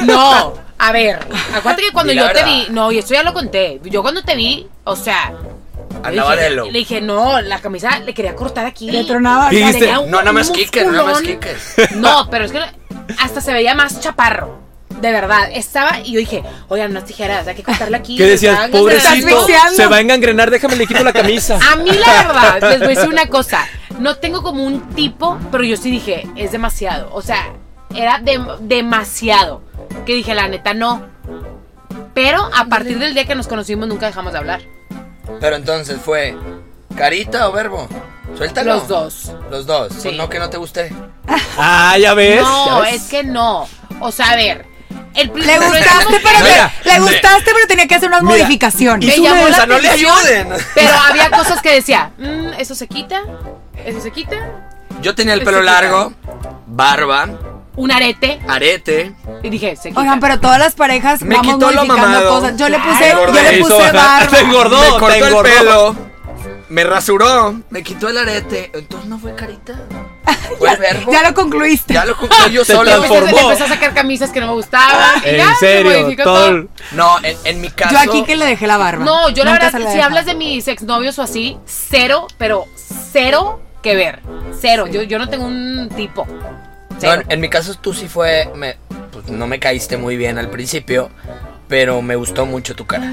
[0.04, 1.18] No, a ver,
[1.54, 3.80] acuérdate que cuando yo te vi, no, y esto ya lo conté.
[3.84, 5.32] Yo cuando te vi, o sea,
[6.04, 6.66] Andaba dije, de low.
[6.70, 8.90] le dije, no, la camisa le quería cortar aquí.
[8.90, 9.50] Le tronaba.
[9.50, 9.72] ¿Qué acá.
[9.72, 9.98] dijiste?
[9.98, 11.40] Un- No, nada más un Quique, no, nada más musculón.
[11.40, 11.94] Quique.
[11.96, 12.60] No, pero es que
[13.18, 14.60] hasta se veía más chaparro.
[15.00, 18.16] De verdad, estaba y yo dije, oigan, unas tijeras, hay que cortarle aquí.
[18.16, 18.68] ¿Qué decías?
[18.68, 21.58] Pobrecito, se va a engangrenar, déjame le quito la camisa.
[21.72, 23.66] A mí la verdad, les voy a decir una cosa.
[23.98, 27.10] No tengo como un tipo, pero yo sí dije, es demasiado.
[27.14, 27.52] O sea,
[27.96, 29.62] era dem- demasiado.
[30.06, 31.02] Que dije, la neta, no.
[32.14, 34.60] Pero a partir del día que nos conocimos nunca dejamos de hablar.
[35.40, 36.36] Pero entonces fue
[36.96, 37.88] carita o verbo.
[38.36, 38.74] Suéltalo.
[38.74, 39.32] Los dos.
[39.50, 39.92] Los dos.
[39.92, 40.00] Sí.
[40.04, 40.92] Pues no que no te guste.
[41.58, 42.36] Ah, ya ves.
[42.40, 42.94] ya No, ves.
[42.94, 43.68] es que no.
[44.00, 44.64] O sea, a ver.
[45.14, 49.18] El Le gustaste, pero Mira, le gustaste, pero tenía que hacer unas Mira, modificaciones.
[49.18, 50.48] me la no le ayuden.
[50.74, 53.22] Pero había cosas que decía, "Mm, eso se quita,
[53.84, 54.36] eso se quita,
[55.02, 56.14] Yo tenía el pelo largo,
[56.66, 57.28] barba,
[57.76, 58.38] Un arete.
[58.48, 59.12] arete.
[59.42, 60.00] Y dije, se quita.
[60.00, 62.40] Oigan, pero todas las parejas Me vamos quitó lo modificando mamado.
[62.40, 62.56] cosas.
[62.56, 63.42] Yo le puse, yo Engordé.
[63.42, 64.20] le Hizo puse bajar.
[64.22, 64.36] barba.
[64.36, 65.42] Te engordó, me te cortó el engordó.
[65.42, 65.96] pelo,
[66.68, 68.70] me rasuró, me quitó el arete.
[68.74, 69.74] Entonces no fue carita.
[70.58, 71.10] Fue el verbo.
[71.10, 71.94] Ya lo concluiste.
[71.94, 72.90] Ya lo concluí yo Se solo.
[72.90, 75.22] Le empecé, le empecé a sacar camisas que no me gustaban.
[75.24, 76.48] y En ya, se serio, todo.
[76.48, 77.92] el- No, en, en mi caso.
[77.94, 79.04] Yo aquí que le dejé la barba.
[79.04, 82.26] No, yo la Nunca verdad, se la si hablas de mis exnovios o así, cero,
[82.38, 82.66] pero
[83.12, 84.20] cero que ver.
[84.60, 84.86] Cero.
[84.86, 86.26] Yo, yo no tengo un tipo.
[87.00, 88.50] No, en, en mi caso tú sí fue.
[88.54, 88.76] Me,
[89.12, 91.10] pues, no me caíste muy bien al principio,
[91.68, 93.12] pero me gustó mucho tu cara.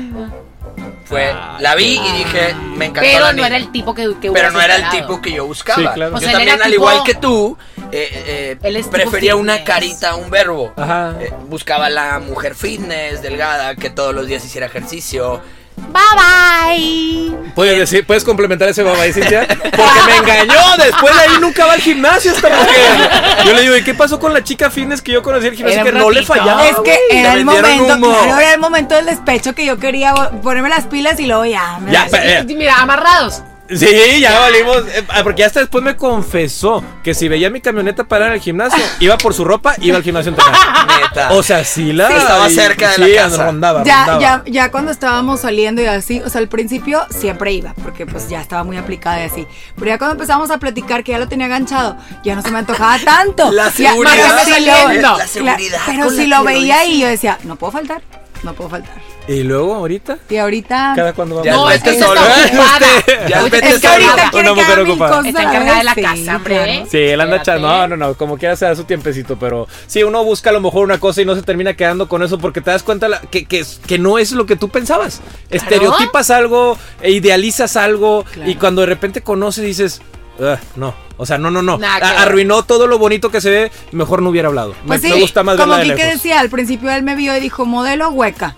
[1.05, 4.29] Fue, la vi y dije, me encantó pero la no era el tipo que, que
[4.31, 5.81] Pero no era el tipo que yo buscaba.
[5.81, 6.15] Sí, claro.
[6.15, 7.57] O Yo sea, él también, era al tipo- igual que tú,
[7.91, 10.71] eh, eh, prefería una carita a un verbo.
[10.77, 11.15] Ajá.
[11.19, 15.41] Eh, buscaba la mujer fitness, delgada, que todos los días hiciera ejercicio.
[15.87, 17.51] Bye bye.
[17.55, 19.47] Puedes decir, puedes complementar ese babay, Cintia.
[19.47, 20.59] Porque me engañó.
[20.77, 23.09] Después de ahí nunca va al gimnasio esta mujer.
[23.45, 25.81] Yo le digo, ¿y qué pasó con la chica fitness que yo conocí el gimnasio?
[25.81, 26.65] Era Que no le fallaba.
[26.67, 30.69] Es que era el momento, claro, era el momento del despecho que yo quería ponerme
[30.69, 31.79] las pilas y luego ya.
[31.79, 32.43] me Ya, las- pero- Eh.
[32.55, 33.41] Mira, amarrados.
[33.75, 34.77] Sí, ya valimos.
[34.87, 38.39] eh, ah, Porque hasta después me confesó que si veía mi camioneta parar en el
[38.39, 40.55] gimnasio, iba por su ropa, iba al gimnasio entrenar.
[41.01, 41.31] Neta.
[41.33, 42.07] O sea, sí la.
[42.07, 43.45] Sí, estaba cerca de sí, la casa.
[43.45, 44.19] Rondaba, ya, rondaba.
[44.21, 48.27] ya, ya cuando estábamos saliendo y así, o sea, al principio siempre iba, porque pues
[48.29, 49.47] ya estaba muy aplicada y así.
[49.75, 52.59] Pero ya cuando empezamos a platicar que ya lo tenía enganchado, ya no se me
[52.59, 53.51] antojaba tanto.
[53.51, 54.13] La Ya- seguridad.
[54.45, 55.17] pero si lo-.
[55.17, 58.01] La seguridad pero si lo veía y yo decía, no puedo faltar,
[58.43, 58.95] no puedo faltar.
[59.27, 60.93] Y luego, ahorita, Y ahorita...
[60.95, 61.45] cada cuando vamos.
[61.45, 62.87] Ya No, vete es que está ocupada.
[63.29, 65.09] Ya Oye, vete es que ahorita quiere Una mujer ocupada.
[65.11, 66.71] cosas Está a la encargada de la casa, sí, hombre, claro.
[66.71, 66.85] ¿eh?
[66.89, 67.67] Sí, él anda echando.
[67.67, 68.13] No, no, no.
[68.15, 71.21] Como quiera se da su tiempecito, pero sí, uno busca a lo mejor una cosa
[71.21, 73.99] y no se termina quedando con eso porque te das cuenta la- que, que, que
[73.99, 75.21] no es lo que tú pensabas.
[75.49, 78.49] Estereotipas algo, e idealizas algo Claro.
[78.49, 80.01] y cuando de repente conoces dices.
[80.41, 81.77] "Ah, no, o sea, no, no, no.
[81.79, 83.71] Que arruinó todo lo bonito que se ve.
[83.91, 84.73] Mejor no hubiera hablado.
[84.87, 87.35] Pues me, sí, me gusta más como verla de decía, al principio él me vio
[87.35, 88.55] y dijo, modelo hueca.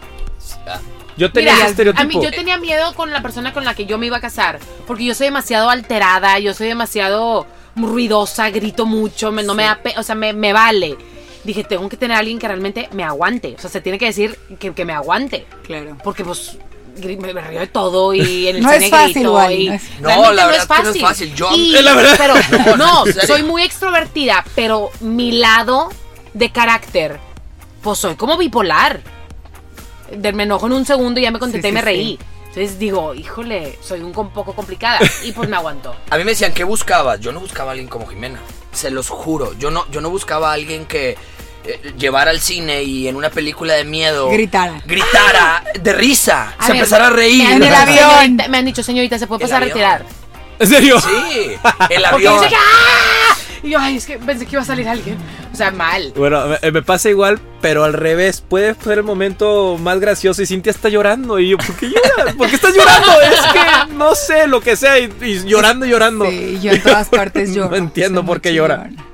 [1.18, 2.02] Yo tenía Mira, estereotipo.
[2.02, 4.22] a mí yo tenía miedo con la persona con la que yo me iba a
[4.22, 9.64] casar, porque yo soy demasiado alterada, yo soy demasiado ruidosa, grito mucho, me- no me
[9.64, 10.98] da, pe- o sea, me, me vale.
[11.44, 14.06] Dije, tengo que tener a alguien que realmente me aguante, o sea, se tiene que
[14.06, 15.98] decir que, que me aguante, Claro.
[16.04, 16.58] porque pues
[17.20, 19.70] me, me río de todo y en el No cine es fácil, grito Wally, y
[19.70, 21.36] no es- No, la verdad es que no es fácil.
[21.36, 22.16] Yo- Y- la verdad.
[22.18, 25.90] pero No, soy muy extrovertida, pero mi lado
[26.34, 27.20] de carácter,
[27.82, 29.02] pues soy como bipolar.
[30.16, 32.20] De- me enojo en un segundo y ya me contenté Sí, y me sí, reí.
[32.54, 35.00] Entonces digo, híjole, soy un poco complicada.
[35.24, 35.96] Y pues me aguantó.
[36.10, 37.20] A mí me decían, ¿qué buscabas?
[37.22, 38.40] Yo no buscaba a alguien como Jimena.
[38.74, 39.54] Se los juro.
[39.58, 41.18] Yo no, yo no buscaba a alguien que
[41.66, 44.82] eh, llevara al cine y en una película de miedo Gritara.
[44.86, 47.44] gritara de risa, A se ver, empezara a reír.
[47.44, 48.10] Me han, En el dicho, avión.
[48.22, 49.78] "Señorita", me han dicho, señorita, ¿se puede El pasar a avión.
[49.78, 50.06] retirar?
[50.60, 51.00] ¿En serio?
[51.00, 51.08] Sí,
[51.90, 52.34] el Porque avión.
[52.36, 53.38] dice que ¡ah!
[53.64, 55.18] Y yo, ay, es que pensé que iba a salir alguien.
[55.54, 56.14] O sea, mal.
[56.16, 58.42] Bueno, me, me pasa igual, pero al revés.
[58.42, 61.38] Puede ser el momento más gracioso y Cintia está llorando.
[61.40, 62.34] Y yo, ¿por qué lloras?
[62.36, 63.12] ¿Por qué estás llorando?
[63.22, 64.98] Es que no sé, lo que sea.
[64.98, 66.26] Y, y llorando, llorando.
[66.28, 67.70] Sí, yo en todas partes lloro.
[67.70, 68.86] No entiendo Soy por qué muy llora.
[68.90, 69.06] chillona.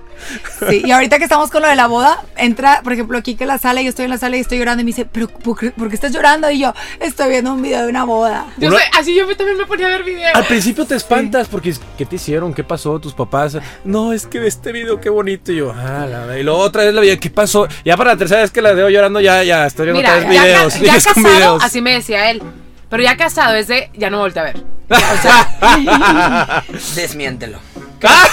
[0.69, 3.45] Sí, y ahorita que estamos con lo de la boda, entra, por ejemplo, aquí que
[3.45, 5.58] la sala, yo estoy en la sala y estoy llorando y me dice, pero ¿por
[5.58, 6.49] qué, por qué estás llorando?
[6.51, 8.47] Y yo, estoy viendo un video de una boda.
[8.58, 10.36] Yo Uno- sé, así yo me- también me ponía a ver videos.
[10.36, 12.53] Al principio te espantas porque ¿qué te hicieron?
[12.53, 12.99] ¿Qué pasó?
[12.99, 13.58] ¿Tus papás?
[13.84, 15.51] No, es que ve este video, qué bonito.
[15.51, 16.36] Y yo, ah, la verdad.
[16.36, 17.67] Y luego otra vez la vi, ¿qué pasó?
[17.86, 20.27] Ya para la tercera vez que la veo llorando, ya, ya, estoy viendo Mira, otra
[20.30, 20.73] vez ya, ca- videos.
[20.73, 21.63] ya videos con casado, videos.
[21.63, 22.41] así me decía él.
[22.89, 24.63] Pero ya casado es de, ya no volteé a ver.
[26.95, 27.60] Desmiéntelo.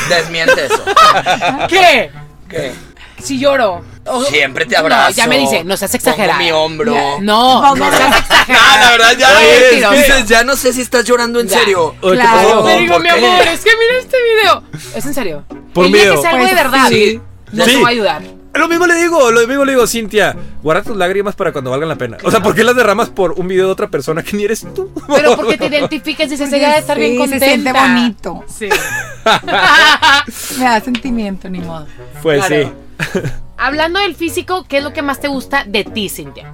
[0.09, 0.85] Desmiente eso.
[1.69, 2.11] ¿Qué?
[2.49, 2.73] ¿Qué?
[3.23, 3.83] Si lloro.
[4.29, 5.09] Siempre te abrazo.
[5.09, 6.35] No, ya me dice, no seas exagerada.
[6.39, 6.95] Pongo mi hombro.
[6.95, 7.17] Ya.
[7.21, 8.65] No, no seas exagerada.
[8.75, 9.95] Ah, la verdad, ya, Oye, mentiroso.
[9.95, 11.59] dices, ya no sé si estás llorando en Ya.
[11.59, 11.95] serio.
[12.03, 12.67] Oye, ¿qué Claro.
[12.67, 14.63] Le digo, ¿Por mi amor, es que mira este video.
[14.95, 15.45] ¿Es en serio?
[15.73, 16.15] Por El día video.
[16.17, 17.21] que sea algo de verdad, sí.
[17.53, 17.71] no Sí.
[17.71, 18.23] te voy a ayudar.
[18.55, 20.37] Lo mismo le digo, lo mismo le digo, Cintia.
[20.63, 22.17] Guarda tus lágrimas para cuando valgan la pena.
[22.23, 24.67] O sea, ¿por qué las derramas por un video de otra persona que ni eres
[24.75, 24.91] tú?
[25.09, 27.45] Pero porque te identificas y se llega de estar bien contenta.
[27.45, 28.45] se siente bonito.
[28.49, 28.69] Sí.
[30.59, 31.87] Me da sentimiento, ni modo.
[32.23, 32.73] Pues Claro.
[33.13, 33.21] sí.
[33.57, 36.53] Hablando del físico, ¿qué es lo que más te gusta de ti, Cintia?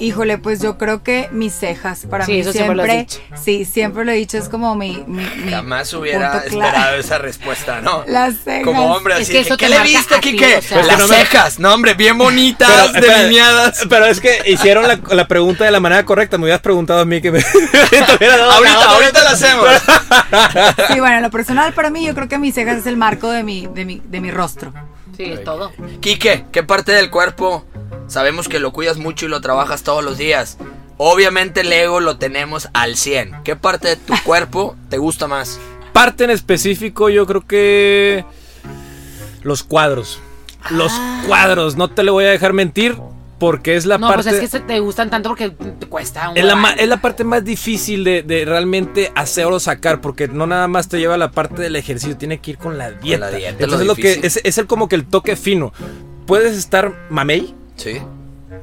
[0.00, 3.14] Híjole, pues yo creo que mis cejas, para Sí, mí eso siempre lo has siempre,
[3.20, 3.42] dicho.
[3.42, 6.66] sí, siempre lo he dicho, es como mi, mi, mi Jamás hubiera punto clave.
[6.68, 8.02] esperado esa respuesta, ¿no?
[8.08, 8.64] Las cejas.
[8.64, 10.56] Como hombre, Es así que ¿qué le viste, Kike?
[10.58, 10.82] o sea.
[10.82, 13.86] Las no me- cejas, no, hombre, bien bonitas, Pero, delineadas.
[13.88, 16.38] pero es que hicieron la, la pregunta de la manera correcta.
[16.38, 17.38] Me hubieras preguntado a mí que me.
[18.20, 19.68] dado Ahorita, ahorita la hacemos.
[20.92, 23.30] Sí, bueno, en lo personal para mí yo creo que mis cejas es el marco
[23.30, 24.72] de mi, de mi, de mi rostro.
[25.16, 25.72] Sí, es todo.
[26.00, 27.64] Quique, ¿qué parte del cuerpo?
[28.06, 30.58] Sabemos que lo cuidas mucho y lo trabajas todos los días.
[30.96, 33.42] Obviamente el ego lo tenemos al 100.
[33.44, 35.58] ¿Qué parte de tu cuerpo te gusta más?
[35.94, 38.26] parte en específico, yo creo que
[39.42, 40.18] los cuadros.
[40.70, 40.92] Los
[41.26, 42.96] cuadros, no te le voy a dejar mentir,
[43.38, 44.30] porque es la no, parte.
[44.30, 47.22] pues es que te gustan tanto porque te cuesta un Es la, es la parte
[47.22, 51.18] más difícil de, de realmente hacer o sacar, porque no nada más te lleva a
[51.18, 53.30] la parte del ejercicio, tiene que ir con la dieta.
[53.30, 55.72] la dieta, lo Entonces lo que es, es el como que el toque fino.
[56.26, 58.00] Puedes estar mamey Sí.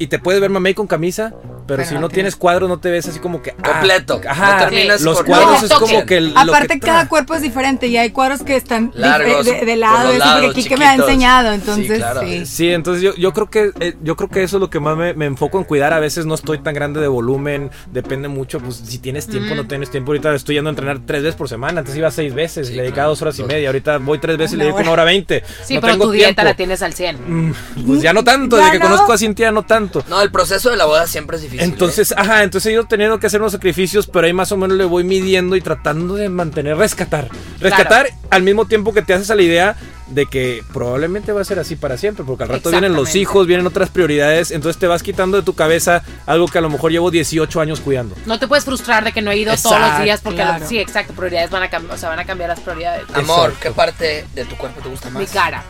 [0.01, 2.67] Y te puedes ver mamey con camisa, pero, Pero si no no tienes- tienes cuadro
[2.67, 4.19] no te ves así como que ah, Completo.
[4.27, 4.53] Ajá.
[4.53, 7.87] No terminas los cuadros es como que el- lo Aparte, que cada cuerpo es diferente
[7.87, 10.95] y hay cuadros que están Largos, de, de lado, eso, lados, porque Kike me ha
[10.95, 12.21] enseñado, Sí, entonces claro.
[12.21, 12.45] sí.
[12.45, 14.97] Sí, entonces yo, yo creo que eh, yo creo que eso es lo que más
[14.97, 15.93] me, me enfoco en cuidar.
[15.93, 19.55] A veces no estoy tan grande de volumen, depende mucho, pues si tienes tiempo o
[19.55, 20.11] no tienes tiempo.
[20.11, 22.81] Ahorita estoy yendo a entrenar tres veces por semana, antes iba seis veces, Sí, le
[22.81, 23.09] dedicaba claro.
[23.11, 23.69] dos horas y media.
[23.69, 25.43] Ahorita voy tres veces y le dedico una hora veinte.
[25.63, 26.43] Sí, No pero tengo tu dieta tiempo.
[26.43, 27.17] la tienes al 100.
[27.49, 27.53] Mm,
[27.87, 28.89] Pues ya no tanto, Ya desde que no.
[28.91, 29.90] conozco a Cintia no tanto.
[30.09, 31.61] No, el proceso de la boda siempre es difícil.
[31.61, 31.65] ¿eh?
[31.65, 34.77] Entonces, ajá, entonces he ido teniendo que hacer unos sacrificios, pero ahí más o menos
[34.77, 37.27] le voy midiendo y tratando de mantener, rescatar.
[37.59, 39.75] Rescatar al mismo tiempo que te haces a la idea
[40.07, 43.47] de que probablemente va a ser así para siempre, porque al rato vienen los hijos,
[43.47, 46.91] vienen otras prioridades, entonces te vas quitando de tu cabeza algo que a lo mejor
[46.91, 48.15] llevo 18 años cuidando.
[48.25, 50.59] No te puedes frustrar de que no he ido todos los días porque claro.
[50.59, 53.03] los- sí, exacto, prioridades van a cambiar, o sea, van a cambiar las prioridades.
[53.03, 53.13] ¿eh?
[53.13, 53.57] Amor, Exacto.
[53.61, 55.21] ¿qué parte de tu cuerpo te gusta más?
[55.21, 55.63] Mi cara.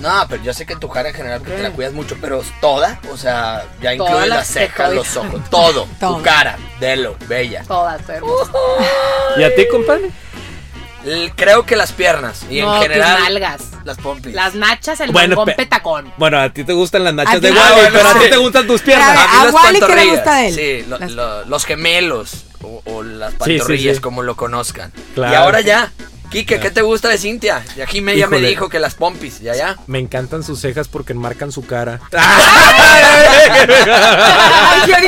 [0.00, 2.42] No, pero yo sé que tu cara en general porque te la cuidas mucho, pero
[2.60, 6.16] toda, o sea, ya Toda incluye la- las cejas, los ojos, todo, Todo.
[6.16, 7.62] tu cara, Delo, bella.
[7.68, 8.50] Todas, estoy hermosa.
[9.36, 10.10] ¿Y a ti, compadre?
[11.34, 13.60] Creo que las piernas y no, en general tus nalgas.
[13.84, 14.34] las pompis.
[14.34, 16.12] Las nachas, el Bueno, pe- petacón.
[16.16, 18.18] Bueno, a ti te gustan las A nachas de Ah, Wally, bueno, pero a sí.
[18.20, 19.16] ti te gustan tus Pero a piernas.
[19.18, 20.54] ver, A mí ¿A las Wally qué le gusta de él?
[20.54, 24.00] Sí, lo- Las- lo- los gemelos o, o las Sí, sí, pantorrillas, sí.
[24.02, 24.92] como lo conozcan.
[25.16, 25.32] Claro.
[25.32, 25.90] Y ahora ya,
[26.32, 27.62] Quique, ¿qué te gusta de Cintia?
[27.76, 29.76] Y aquí me, ya me dijo que las pompis, ya, ya.
[29.86, 32.00] Me encantan sus cejas porque enmarcan su cara.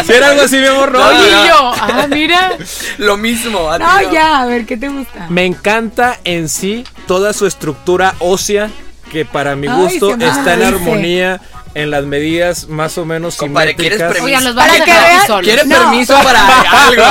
[0.05, 1.07] Si era algo así, mi amor, no.
[1.07, 1.45] Oye, no.
[1.45, 2.59] y yo, ah, mira.
[2.99, 3.71] Lo mismo.
[3.71, 4.13] a No, no.
[4.13, 5.27] ya, a ver, ¿qué te gusta?
[5.31, 8.71] Me encanta en sí toda su estructura ósea
[9.11, 11.41] que para mi Ay, gusto me está en armonía
[11.75, 14.23] en las medidas más o menos Compadre, ¿quieres simétricas.
[14.23, 14.25] permiso?
[14.27, 15.43] Oigan, los Para que vean- solos.
[15.47, 15.77] ¿Quiere No.
[15.79, 16.47] permiso para
[16.87, 17.03] algo?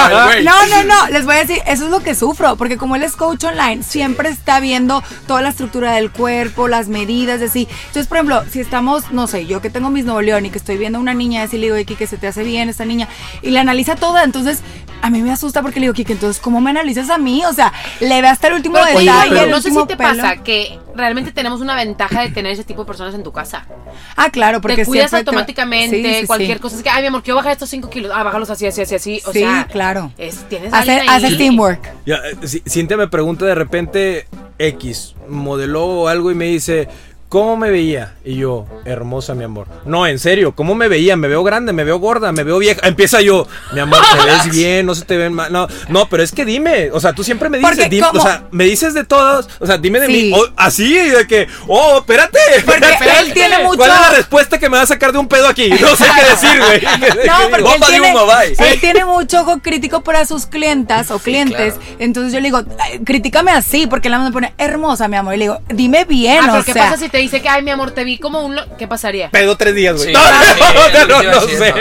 [0.44, 3.04] No, no, no, les voy a decir, eso es lo que sufro, porque como él
[3.04, 7.68] es coach online, siempre está viendo toda la estructura del cuerpo, las medidas, así.
[7.88, 10.58] Entonces, por ejemplo, si estamos, no sé, yo que tengo mis Nuevo León y que
[10.58, 13.08] estoy viendo a una niña, así le digo, Kike, se te hace bien esta niña,
[13.42, 14.60] y la analiza toda, entonces
[15.02, 17.44] a mí me asusta porque le digo, Kike, entonces, ¿cómo me analizas a mí?
[17.46, 19.86] O sea, le ve hasta el último Pero, Oye, detalle, pero- el no sé si
[19.88, 20.10] te pelo.
[20.10, 23.66] pasa que realmente tenemos una ventaja de tener ese tipo de personas en tu casa.
[24.16, 26.62] Ah, claro, porque te cuidas siempre te- automáticamente, Sí, sí, cualquier sí.
[26.62, 26.76] cosa.
[26.78, 28.12] Es que, ay, mi amor, quiero bajar estos 5 kilos.
[28.14, 29.22] Ah, bájalos así, así, así, así.
[29.26, 30.12] O Sí, sea, claro.
[30.18, 31.82] Es, tienes Hace, hace teamwork.
[32.06, 34.28] Ya, eh, Cintia me pregunta de repente
[34.60, 36.88] X, modeló algo y me dice,
[37.34, 38.14] ¿cómo me veía?
[38.24, 39.66] Y yo, hermosa, mi amor.
[39.86, 41.18] No, en serio, ¿cómo me veía?
[41.18, 42.80] Me veo grande, me veo gorda, me veo vieja.
[42.88, 45.52] Empieza yo, mi amor, te ves bien, no se te ven mal.
[45.52, 48.20] No, no, pero es que dime, o sea, tú siempre me dices, Porque dime, como-
[48.22, 50.12] o sea, me dices de todos, o sea, dime de Sí.
[50.14, 53.20] mí, oh, así, de que, oh, espérate, Porque espérate.
[53.26, 55.48] él tiene mucho- ¿Cuál es la respuesta que me va a sacar de un pedo
[55.48, 55.70] aquí?
[55.72, 56.82] No sé qué decir, güey.
[57.26, 58.56] No, porque él Bomba de tiene, humo, bye.
[58.72, 61.74] él tiene mucho ojo crítico para sus clientas o clientes.
[61.74, 61.96] claro.
[61.98, 65.34] Entonces yo le digo, "Ay, críticame así, porque la me pone hermosa, mi amor.
[65.34, 66.84] Y le digo, dime bien, Ah, pero o ¿qué sea.
[66.92, 68.56] pasa si te dice que, ay, mi amor, te vi como un...
[68.56, 69.30] lo- ¿Qué pasaría?
[69.32, 70.08] Pedo tres días, güey.
[70.08, 71.74] Sí, no, sí, no, no, sí, no sí, sé.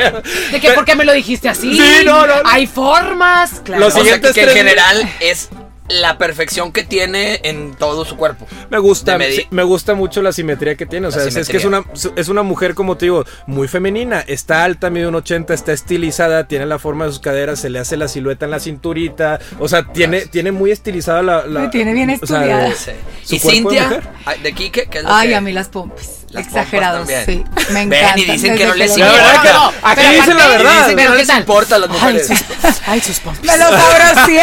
[0.52, 1.74] ¿De que por qué me lo dijiste así?
[1.76, 2.48] Sí, no, no, no.
[2.48, 3.60] Hay formas.
[3.64, 3.80] Claro.
[3.80, 5.48] Los O sea, siguientes que en tres- general es
[5.88, 8.46] la perfección que tiene en todo su cuerpo.
[8.70, 11.08] Me gusta, De me gusta mucho la simetría que tiene.
[11.08, 11.84] O sea, es, es que es una,
[12.16, 14.20] es una mujer, como te digo, muy femenina.
[14.20, 17.78] Está alta, mide un 80, está estilizada, tiene la forma de sus caderas, se le
[17.78, 19.40] hace la silueta en la cinturita.
[19.58, 20.30] O sea, tiene, Gracias.
[20.30, 21.46] tiene muy estilizada la.
[21.46, 22.64] la- tiene bien o sea, estudiada.
[22.68, 22.90] de- Sí.
[23.24, 24.02] ¿Su Y de Cintia,
[24.42, 26.21] de Quique, ¿qué es lo Ay, que- a mí las pompis.
[26.32, 27.44] Las Exagerados, pompas sí.
[27.72, 28.18] Me Ven, encantan.
[28.18, 30.72] y dicen que no les verdad que no, aquí pero dicen la verdad.
[30.72, 32.30] Dicen que Pero no ¿qué les importa a las mujeres.
[32.86, 33.44] Ay, sus pompis.
[33.44, 34.42] Me lo sabrosié.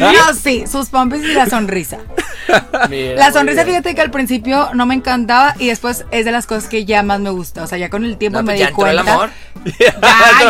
[0.00, 1.98] No, sí, sus pompis y la sonrisa.
[2.88, 6.46] Mira, La sonrisa, fíjate que al principio no me encantaba y después es de las
[6.46, 7.62] cosas que ya más me gusta.
[7.64, 9.12] O sea, ya con el tiempo No, me pues di ya entró el cuenta.
[9.12, 9.30] amor.
[9.80, 9.94] Ya,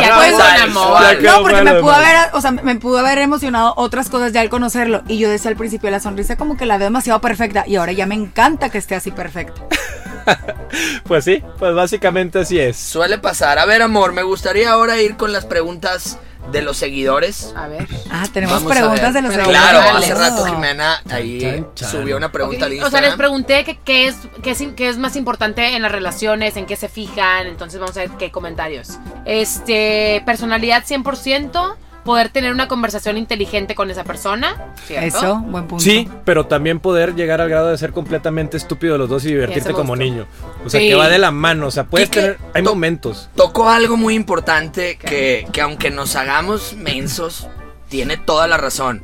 [0.01, 1.23] ya Pues, un amor.
[1.23, 4.51] No, porque me pudo haber, o sea, me pudo haber emocionado otras cosas ya al
[4.51, 5.03] conocerlo.
[5.09, 7.65] Y yo decía al principio, la sonrisa como que la veo demasiado perfecta.
[7.67, 9.63] Y ahora ya me encanta que esté así perfecta.
[11.05, 12.77] Pues sí, pues básicamente así es.
[12.77, 13.59] Suele pasar.
[13.59, 16.19] A ver, amor, me gustaría ahora ir con las preguntas
[16.51, 17.53] de los seguidores.
[17.57, 17.87] A ver.
[18.11, 20.45] Ah, tenemos Vamos preguntas de los Pero Claro, hace rato.
[20.47, 21.91] Jimena ahí Chan, chan.
[21.91, 24.99] subió una pregunta al O sea, les pregunté que qué es, qué, es, qué es
[24.99, 28.99] más importante en las relaciones, en qué se fijan, entonces vamos a ver qué comentarios.
[29.25, 31.77] Este, personalidad 100%,
[32.07, 35.07] poder tener una conversación inteligente con esa persona, ¿cierto?
[35.19, 35.85] Eso, buen punto.
[35.85, 39.73] Sí, pero también poder llegar al grado de ser completamente estúpido los dos y divertirte
[39.75, 40.27] como niño.
[40.65, 40.89] O sea, Sí.
[40.89, 41.67] que va de la mano.
[41.67, 42.39] O sea, puedes tener.
[42.55, 43.29] Hay to- momentos.
[43.37, 47.49] Tocó algo muy importante que, que aunque nos hagamos mensos,
[47.89, 49.03] tiene toda la razón.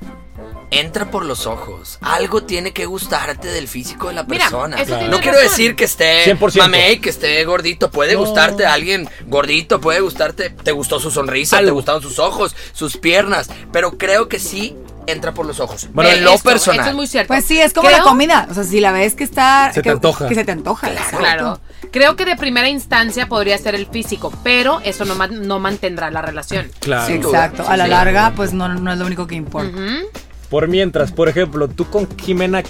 [0.73, 1.99] Entra por los ojos.
[2.01, 4.77] Algo tiene que gustarte del físico de la Mira, persona.
[4.81, 5.51] eso No quiero razón.
[5.51, 6.59] decir que esté 100%.
[6.63, 7.91] mamey, que esté gordito.
[7.91, 10.51] Puede gustarte alguien gordito, puede gustarte.
[10.51, 11.75] Te gustó su sonrisa, te Algo.
[11.75, 13.49] gustaron sus ojos, sus piernas.
[13.73, 15.89] Pero creo que sí entra por los ojos.
[15.93, 16.81] Bueno, en lo Esto- personal.
[16.81, 17.29] esto es muy cierto.
[17.29, 18.47] Pues sí, es como Creo- la comida.
[18.51, 19.69] O sea, si la ves que está.
[19.75, 20.29] Se te que, antoja.
[20.29, 20.91] Que se te antoja.
[20.91, 21.19] exacto.
[21.19, 21.61] Claro.
[21.91, 26.23] Creo que de primera instancia podría ser el físico, pero eso no, no mantendrá la
[26.23, 26.71] relación.
[26.81, 27.07] Claro.
[27.07, 27.47] Sí, Sin duda.
[27.47, 27.69] exacto.
[27.71, 29.77] A la larga, pues no, no es lo único que importa.
[29.77, 30.09] Ujú.
[30.53, 32.63] Por mientras, por ejemplo, tú con Jimena,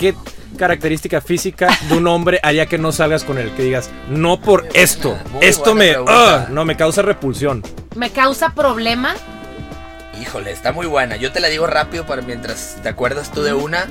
[0.00, 0.16] ¿qué
[0.58, 3.52] característica física de un hombre haría que no salgas con él?
[3.52, 5.16] Que digas, no por esto.
[5.30, 5.94] muy Esto me.
[6.08, 7.62] ah, no, me causa repulsión.
[7.94, 9.14] Me causa problema.
[10.20, 11.14] Híjole, está muy buena.
[11.14, 13.86] Yo te la digo rápido para mientras te acuerdas tú de una.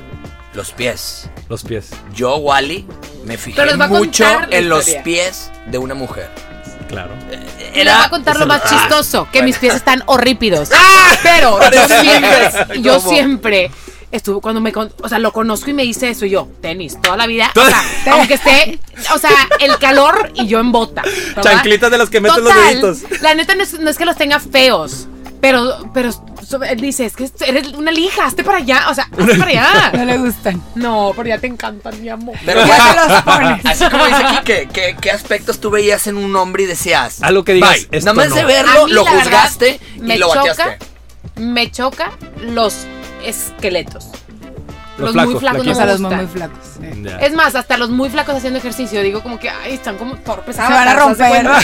[0.52, 1.30] Los pies.
[1.48, 1.92] Los pies.
[2.14, 2.86] Yo, Wally,
[3.24, 6.28] me fijé mucho en los pies de una mujer.
[6.90, 7.12] Claro.
[7.74, 9.46] Les voy a contar lo más Ah, chistoso, que bueno.
[9.46, 10.70] mis pies están horrípidos.
[11.22, 12.50] Pero yo siempre,
[12.80, 13.70] yo siempre
[14.10, 17.00] estuvo cuando me, con- o sea, lo conozco y me dice eso y yo, tenis,
[17.00, 18.80] toda la vida, o sea, aunque esté,
[19.14, 21.02] o sea, el calor y yo en bota.
[21.02, 21.42] ¿verdad?
[21.42, 23.20] Chanclitas de las que meten los Total, deditos.
[23.22, 25.06] La neta no es, no es que los tenga feos,
[25.40, 29.04] pero, pero so- él dice, es que eres una lija, hazte para allá, o sea,
[29.04, 29.92] hazte para allá.
[29.96, 30.62] No le gustan.
[30.74, 32.36] No, pero ya te encantan, mi amor.
[32.44, 33.66] Pero Ya te los pones.
[33.66, 37.22] así como dice aquí, ¿qué, qué, qué aspectos tú veías en un hombre y decías?
[37.22, 37.88] Algo que digas, "Bye"?
[37.92, 38.34] esto Nada más no.
[38.36, 40.78] de A verlo, mí, lo verdad, juzgaste y me lo choca, bateaste.
[41.36, 42.86] me choca los
[43.24, 44.09] esqueletos.
[45.00, 46.58] Los Los, muy flacos, flacos no O me sea, los muy, flacos.
[46.78, 47.02] sí.
[47.02, 47.16] Ya.
[47.18, 50.56] Es más, hasta los muy flacos haciendo ejercicio, digo como que, ay, están como torpes.
[50.56, 51.46] Se van a romper.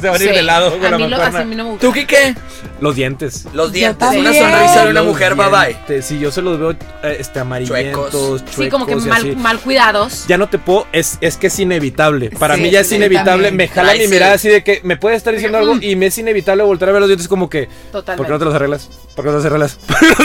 [0.00, 1.38] Se van a ir de lado con a la mí, lo, mancuerna.
[1.38, 1.86] así a mí no me gusta.
[1.86, 2.34] ¿Tú, Quique?
[2.80, 3.46] Los dientes.
[3.52, 5.46] Los dientes, una sonrisa de una Los mujer, bye
[5.86, 6.02] bye.
[6.02, 8.10] Sí, yo se los veo eh, este, amarillentos,
[8.44, 8.54] chuecos.
[8.56, 10.26] Sí, como que mal, mal cuidados.
[10.26, 12.30] Ya no te puedo, es, es que es inevitable.
[12.30, 13.44] Para Sí, mí ya es inevitable.
[13.48, 13.56] también.
[13.56, 14.10] Me jala Ay, mi sí.
[14.10, 16.92] mirada así de que me puede estar diciendo algo y me es inevitable volver a
[16.92, 17.68] ver los dientes como que.
[17.92, 18.16] Totalmente.
[18.16, 18.88] ¿Por qué no te los arreglas?
[19.14, 19.78] ¿Por qué no te los arreglas?
[19.86, 20.22] ¿Por qué no te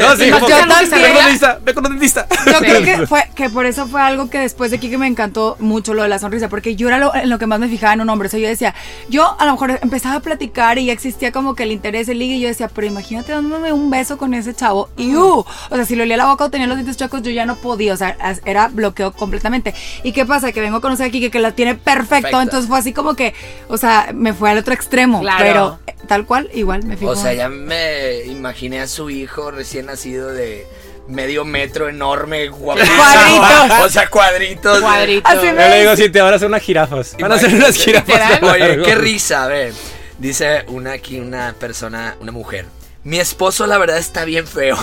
[0.00, 0.82] los arreglas?
[0.82, 1.60] Así como.
[1.64, 2.26] Ve con con un dentista.
[2.46, 5.06] Yo creo que fue que por eso fue algo que después de aquí que me
[5.06, 7.68] encantó mucho lo de la sonrisa, porque yo era lo, en lo que más me
[7.68, 8.28] fijaba en un hombre.
[8.28, 8.74] O sea, yo decía,
[9.08, 12.18] yo a lo mejor empezaba a platicar y ya existía como que el interés, el
[12.18, 14.88] ligue, y yo decía, pero imagínate dándome un beso con ese chavo.
[14.96, 17.30] Y uh, o sea, si le olía la boca o tenía los dientes chuecos, yo
[17.30, 17.92] ya no podía.
[17.92, 19.74] O sea, era bloqueo completamente.
[20.02, 20.52] ¿Y qué pasa?
[20.52, 22.04] Que vengo a conocer aquí que, que la tiene perfecto.
[22.04, 22.42] Perfecta.
[22.42, 23.34] Entonces fue así como que,
[23.68, 25.20] o sea, me fue al otro extremo.
[25.20, 25.44] Claro.
[25.44, 27.10] Pero eh, tal cual, igual me fijo.
[27.10, 30.66] O sea, ya me imaginé a su hijo recién nacido de
[31.08, 32.96] medio metro enorme, guapísimo.
[32.96, 33.78] Cuadritos.
[33.80, 34.80] O sea, cuadritos.
[34.80, 35.28] Cuadrito.
[35.28, 37.16] Así Yo le digo, sí, te van a hacer unas jirafas.
[37.18, 38.42] Van a hacer unas jirafas.
[38.42, 39.72] Oye, qué risa, a ver.
[40.18, 42.66] Dice una aquí, una persona, una mujer.
[43.02, 44.78] Mi esposo, la verdad, está bien feo.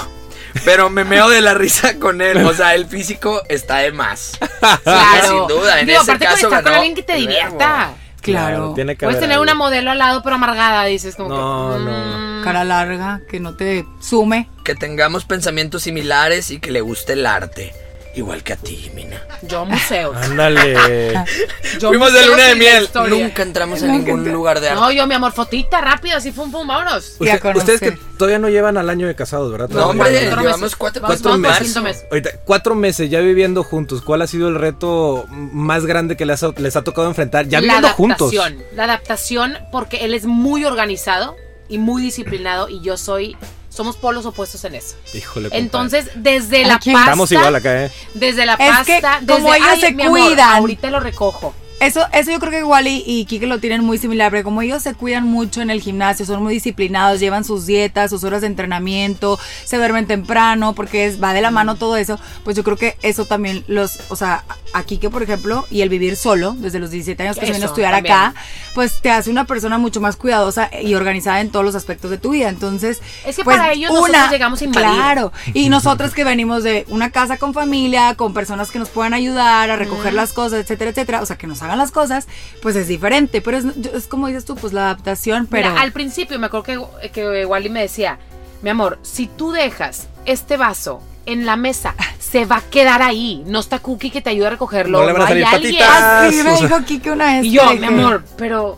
[0.65, 2.45] Pero me meo de la risa con él.
[2.45, 4.37] O sea, el físico está de más.
[4.83, 5.27] Claro.
[5.27, 7.93] Sin duda, en Digo, ese aparte caso con estar con ganó alguien que te divierta.
[8.21, 8.73] Claro.
[8.75, 11.83] tiene que Puedes haber tener una modelo al lado, pero amargada, dices como No, que.
[11.83, 14.49] no, mm, Cara larga, que no te sume.
[14.63, 17.73] Que tengamos pensamientos similares y que le guste el arte.
[18.13, 19.21] Igual que a ti, Mina.
[19.43, 20.15] Yo museos.
[20.17, 20.73] Ándale.
[21.79, 22.83] Yo Fuimos de luna de la miel.
[22.83, 23.23] historia.
[23.23, 24.81] Nunca entramos en ningún lugar de arte.
[24.81, 27.17] No, yo, mi amor, fotita rápida, así fum, fum, vámonos.
[27.19, 29.69] Ya ustedes que todavía no llevan al año de casados, ¿verdad?
[29.69, 30.75] No, Todavía hombre, llevamos meses.
[30.75, 31.59] cuatro, Vamos- cuatro meses.
[31.63, 32.05] quinto mes.
[32.11, 34.01] Ahorita, cuatro meses ya viviendo juntos.
[34.01, 37.47] ¿Cuál ha sido el reto más grande que les ha, les ha tocado enfrentar?
[37.47, 38.33] Ya la viviendo juntos.
[38.33, 38.63] adaptación.
[38.75, 41.37] La adaptación, porque él es muy organizado
[41.69, 43.37] y muy disciplinado y yo soy.
[43.71, 44.95] Somos polos opuestos en eso.
[45.13, 45.45] Híjole.
[45.47, 45.63] compadre.
[45.63, 46.91] Entonces, desde la Aquí.
[46.91, 47.05] pasta.
[47.11, 47.91] Estamos igual acá, ¿eh?
[48.13, 49.19] Desde la Es pasta.
[49.21, 50.49] que como desde, ellos "Ay, se amor, cuidan".
[50.57, 51.53] ahorita lo recojo.
[51.81, 54.61] Eso, eso yo creo que igual y, y Kike lo tienen muy similar, pero como
[54.61, 58.41] ellos se cuidan mucho en el gimnasio, son muy disciplinados, llevan sus dietas, sus horas
[58.41, 62.63] de entrenamiento, se duermen temprano, porque es, va de la mano todo eso, pues yo
[62.63, 66.53] creo que eso también los, o sea, a Kike, por ejemplo, y el vivir solo,
[66.55, 68.13] desde los 17 años que se vino a estudiar también.
[68.15, 68.35] acá,
[68.75, 72.19] pues te hace una persona mucho más cuidadosa y organizada en todos los aspectos de
[72.19, 72.49] tu vida.
[72.49, 74.89] Entonces, Es que pues, para ellos nosotros llegamos a invadir.
[74.91, 79.15] Claro, y nosotros que venimos de una casa con familia, con personas que nos puedan
[79.15, 82.27] ayudar a recoger las cosas, etcétera, etcétera, o sea, que nos hagan las cosas,
[82.61, 85.69] pues es diferente, pero es, como dices tú, pues la adaptación, pero...
[85.69, 88.19] Mira, al principio me acuerdo que, que Wally me decía,
[88.61, 93.43] mi amor, si tú dejas este vaso en la mesa, se va a quedar ahí.
[93.45, 94.99] No está Cookie que te ayude a recogerlo.
[94.99, 95.75] No le van a hay salir alguien.
[95.79, 96.03] patitas.
[96.27, 97.45] Así me dijo Kike una vez.
[97.45, 98.77] Y yo, mi amor, pero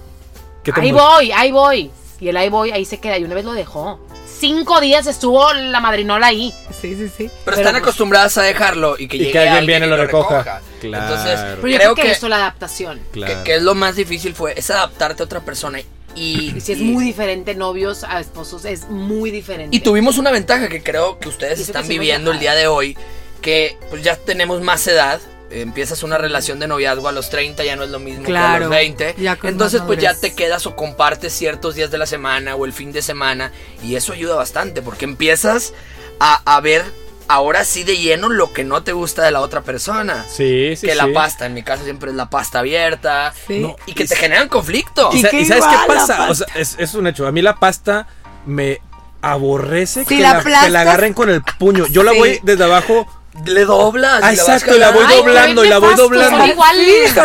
[0.64, 1.92] ¿Qué te ahí voy, ahí voy.
[2.20, 3.18] Y el ahí voy, ahí se queda.
[3.18, 4.00] Y una vez lo dejó.
[4.40, 6.54] Cinco días estuvo la madrinola ahí.
[6.70, 7.14] Sí, sí, sí.
[7.18, 9.86] Pero, Pero, están pues, acostumbradas a dejarlo y que Y llegue que alguien alguien viene
[9.86, 10.38] y lo recoja.
[10.40, 10.62] recoja.
[10.82, 11.04] Claro.
[11.06, 13.00] Entonces, Pero yo creo creo que, que, eso, la adaptación.
[13.12, 13.38] Claro.
[13.38, 16.74] que, que es lo más difícil fue es adaptarte a otra persona y, Y si
[16.74, 19.76] es y- muy diferente, novios a esposos, es muy diferente.
[19.76, 22.98] y tuvimos una ventaja que creo que ustedes están viviendo el día de hoy,
[23.42, 25.20] que pues ya tenemos más edad.
[25.62, 28.60] Empiezas una relación de noviazgo a los 30, ya no es lo mismo que a
[28.60, 29.16] los 20.
[29.18, 32.66] ya con Entonces, pues ya te quedas o compartes ciertos días de la semana o
[32.66, 33.52] el fin de semana.
[33.84, 35.74] Y eso ayuda bastante porque empiezas
[36.20, 36.84] a, a ver
[37.30, 40.26] ahora sí de lleno lo que no te gusta de la otra persona.
[40.28, 41.12] Sí, sí, que la sí.
[41.14, 43.34] pasta, en mi caso siempre es la pasta abierta.
[43.48, 43.60] Sí.
[43.60, 45.10] No, y que te generan conflicto.
[45.14, 46.30] Y ¿Y, sa- que y sabes qué pasa?
[46.30, 47.26] O sea, es, es un hecho.
[47.28, 48.08] A mí la pasta
[48.46, 48.80] me
[49.22, 51.88] aborrece Si que, la la, que aplastas- la agarren con el puño.
[51.88, 53.08] Yo la voy desde abajo.
[53.46, 54.20] Le doblas.
[54.24, 55.04] Ah, y la vas exacto, y la voy.
[55.08, 56.46] Ay, doblando, y la voy doblando.
[56.46, 56.50] Y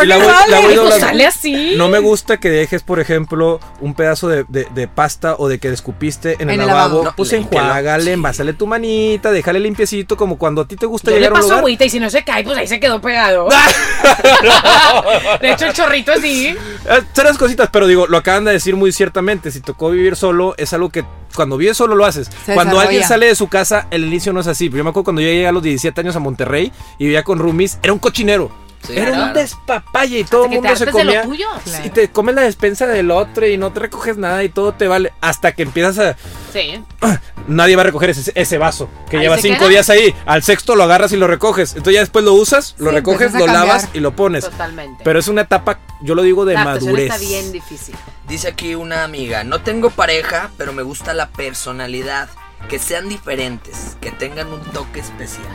[0.07, 0.99] la voy- la voy Pues doblando.
[0.99, 1.73] sale así.
[1.77, 5.59] No me gusta que dejes, por ejemplo, un pedazo de, de- de pasta o de
[5.59, 6.87] que escupiste en el, En el lavabo.
[6.89, 7.03] lavabo.
[7.05, 8.09] No, pues le- enjuágale, sí.
[8.11, 11.35] envásale tu manita, déjale limpiecito, como cuando a ti te gusta Yo le llegar a
[11.35, 11.59] un paso lugar.
[11.59, 13.47] agüita y si no se cae, pues ahí se quedó pegado.
[15.41, 16.47] de hecho, el chorrito así.
[16.47, 16.57] Eh,
[17.13, 19.51] Son las cositas, pero digo, lo acaban de decir muy ciertamente.
[19.51, 21.03] Si tocó vivir solo, es algo que
[21.39, 22.27] cuando vives solo lo haces.
[22.27, 22.81] Se cuando desarrolla.
[22.81, 24.67] alguien sale de su casa, el inicio no es así.
[24.67, 27.39] Yo me acuerdo cuando yo llegué a los 17 años a Monterrey y vivía con
[27.39, 28.51] roomies, era un cochinero.
[28.85, 29.23] Sí, era claro.
[29.25, 31.23] un despapalle y todo el mundo se comía.
[31.23, 31.47] tuyo.
[31.63, 31.85] Claro.
[31.85, 34.87] Y te comes la despensa del otro y no te recoges nada y todo te
[34.87, 35.13] vale.
[35.21, 36.15] Hasta que empiezas a.
[36.53, 36.83] Sí.
[37.47, 39.69] Nadie va a recoger ese, ese vaso que Ahí lleva cinco queda.
[39.69, 40.13] días ahí.
[40.25, 41.71] Al sexto lo agarras y lo recoges.
[41.71, 44.43] Entonces ya después lo usas, lo Sí, recoges, lo lavas y lo pones.
[44.45, 45.03] Totalmente.
[45.03, 47.11] Pero es una etapa, yo lo digo, de la adaptación madurez.
[47.13, 47.95] está bien difícil.
[48.27, 52.29] Dice aquí una amiga, no tengo pareja, pero me gusta la personalidad.
[52.67, 55.47] Que sean diferentes, que tengan un toque especial.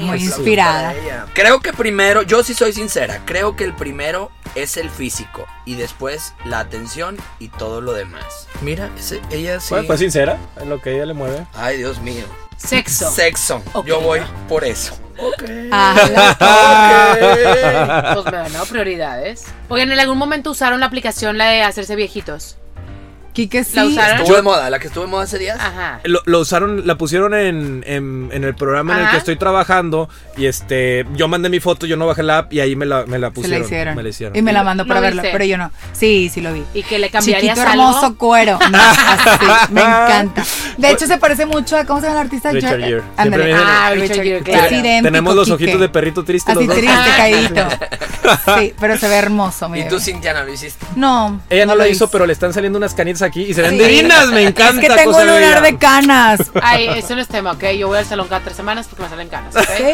[0.00, 0.94] Muy inspirada.
[1.34, 5.76] Creo que primero, yo sí soy sincera, creo que el primero es el físico y
[5.76, 8.48] después la atención y todo lo demás.
[8.60, 9.68] Mira, ese- ella sí.
[9.70, 11.46] Bueno, pues sincera, es lo que a ella le mueve.
[11.54, 12.24] Ay, Dios mío.
[12.56, 13.10] Sexo.
[13.10, 13.62] Sexo.
[13.72, 13.86] Ok.
[13.86, 14.98] Yo voy por eso.
[15.72, 15.94] Ah,
[18.14, 19.44] Pues me han dado prioridades.
[19.68, 22.56] Oigan, ¿en algún momento usaron la aplicación la de hacerse viejitos?
[23.38, 23.76] Quique sí.
[23.76, 24.18] ¿La usaron?
[24.20, 25.56] Estuvo de moda, la que estuvo de moda hace días.
[25.60, 26.00] Ajá.
[26.02, 30.08] Lo, lo usaron, la pusieron en, en- en el programa en el que estoy trabajando
[30.36, 33.06] y este, yo mandé mi foto, yo no bajé la app y ahí me la,
[33.06, 33.60] me la Se pusieron.
[33.60, 33.94] la hicieron.
[33.94, 34.36] Me la hicieron.
[34.36, 35.70] Y me la mandó ¿Lo para verla, pero yo no.
[35.92, 36.64] Sí, sí lo vi.
[36.74, 37.84] Y que le cambiarías Chiquito algo.
[37.90, 38.58] hermoso cuero.
[38.70, 40.42] No, así, me encanta.
[40.76, 41.84] De hecho, se parece mucho a.
[41.84, 42.50] ¿Cómo se llama el artista?
[42.50, 43.02] Richard Yo- Gere.
[43.18, 44.74] Dicen- Ah, Richard Gere, Es claro.
[44.74, 45.64] idéntico, Tenemos los Quique.
[45.64, 46.76] ojitos de perrito triste Así los dos.
[46.76, 47.14] triste, Ah.
[47.16, 47.68] caídito.
[48.58, 50.84] Sí, pero se ve hermoso, Y tú, Cintiana, lo hiciste.
[50.96, 51.40] No.
[51.48, 52.12] Ella no, lo lo hizo, hice.
[52.12, 53.78] pero le están saliendo unas canitas aquí y se ven Sí.
[53.78, 54.82] divinas, me encanta.
[54.82, 56.40] Es que tengo un lunar de canas.
[56.62, 57.64] Ay, eso no es tema, ¿ok?
[57.78, 59.62] Yo voy al salón cada tres semanas porque me salen canas, ¿ok?
[59.76, 59.84] Sí.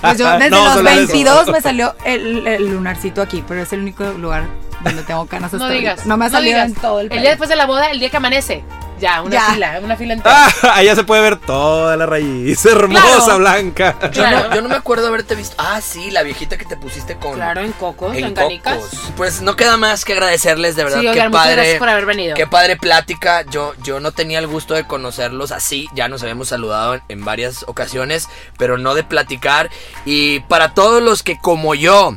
[0.00, 0.98] Pues yo desde No, los solo eso.
[0.98, 4.44] 22 me salió el, el lunarcito aquí, pero es el único lugar
[4.82, 5.80] donde tengo canas hasta No ahorita.
[5.80, 6.06] digas.
[6.06, 7.20] No me ha salido en todo el El pelo.
[7.22, 8.64] día después de la boda, el día que amanece.
[8.98, 9.50] Ya, una Ya.
[9.52, 10.46] fila, una fila entera.
[10.46, 13.38] Ah, allá se puede ver toda la raíz hermosa, Claro.
[13.38, 13.96] blanca.
[14.04, 14.48] Yo, Claro.
[14.48, 15.54] no, yo no me acuerdo haberte visto.
[15.58, 17.34] Ah, sí, la viejita que te pusiste con.
[17.34, 18.76] Claro, en cocos, en, en canicas.
[18.78, 18.98] cocos.
[19.16, 20.98] Pues no queda más que agradecerles, de verdad.
[21.00, 21.56] Sí, qué oigan, muchas padre.
[21.56, 22.34] gracias por haber venido.
[22.36, 23.42] Qué padre plática.
[23.50, 25.88] Yo, yo no tenía el gusto de conocerlos así.
[25.94, 28.28] Ya nos habíamos saludado en, en varias ocasiones,
[28.58, 29.70] pero no de platicar.
[30.04, 32.16] Y para todos los que, como yo,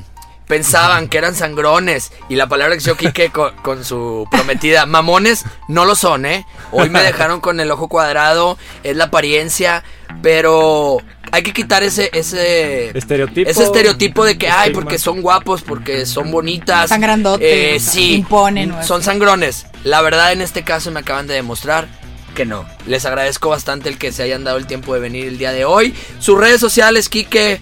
[0.49, 5.45] pensaban que eran sangrones y la palabra que yo Quique con, con su prometida, mamones,
[5.67, 6.43] no lo son, ¿eh?
[6.71, 9.83] Hoy me dejaron con el ojo cuadrado, es la apariencia,
[10.23, 10.97] pero
[11.31, 13.47] hay que quitar ese, ese Estereotipo.
[13.47, 16.89] ese estereotipo de que, ay, porque son guapos, porque son bonitas.
[16.89, 18.15] Tan grandotes, Eh, sí.
[18.15, 19.05] imponen, Son así.
[19.05, 19.67] sangrones.
[19.83, 21.87] La verdad, en este caso me acaban de demostrar
[22.35, 22.65] que no.
[22.87, 25.65] Les agradezco bastante el que se hayan dado el tiempo de venir el día de
[25.65, 25.93] hoy.
[26.19, 27.59] Sus redes sociales, Quique,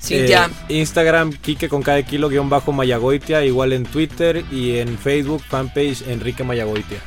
[0.00, 0.50] Cintia.
[0.68, 5.42] Eh, Instagram, Kike con cada kilo guion bajo Mayagoitia, igual en Twitter y en Facebook,
[5.48, 6.98] fanpage Enrique Mayagoitia.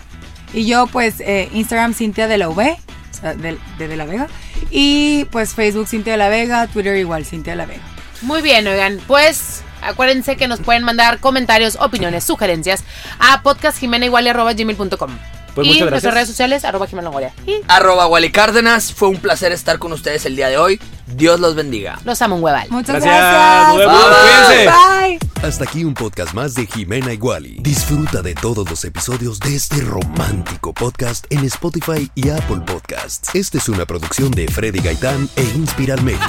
[0.53, 4.05] Y yo, pues, eh, Instagram Cintia de la V, o sea, de, de, de la
[4.05, 4.27] Vega.
[4.69, 7.81] Y pues Facebook Cintia de la Vega, Twitter igual Cintia de la Vega.
[8.21, 12.83] Muy bien, oigan, pues acuérdense que nos pueden mandar comentarios, opiniones, sugerencias
[13.19, 15.11] a podcastjimenaigualia.gmail.com
[15.55, 15.91] Pues y muchas gracias.
[15.91, 17.33] nuestras redes sociales, arroba Jimena Longoria.
[17.45, 18.93] Y Arroba Wally Cárdenas.
[18.93, 20.79] Fue un placer estar con ustedes el día de hoy.
[21.15, 21.99] Dios los bendiga.
[22.05, 22.67] los amo un hueval.
[22.69, 24.67] Muchas Gracias, Bye.
[24.67, 25.19] Bye.
[25.43, 27.57] Hasta aquí un podcast más de Jimena Iguali.
[27.61, 33.29] Disfruta de todos los episodios de este romántico podcast en Spotify y Apple Podcasts.
[33.35, 36.23] Esta es una producción de Freddy Gaitán e Inspiral México.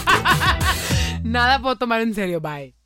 [1.23, 2.84] Nada puedo tomar en serio, bye.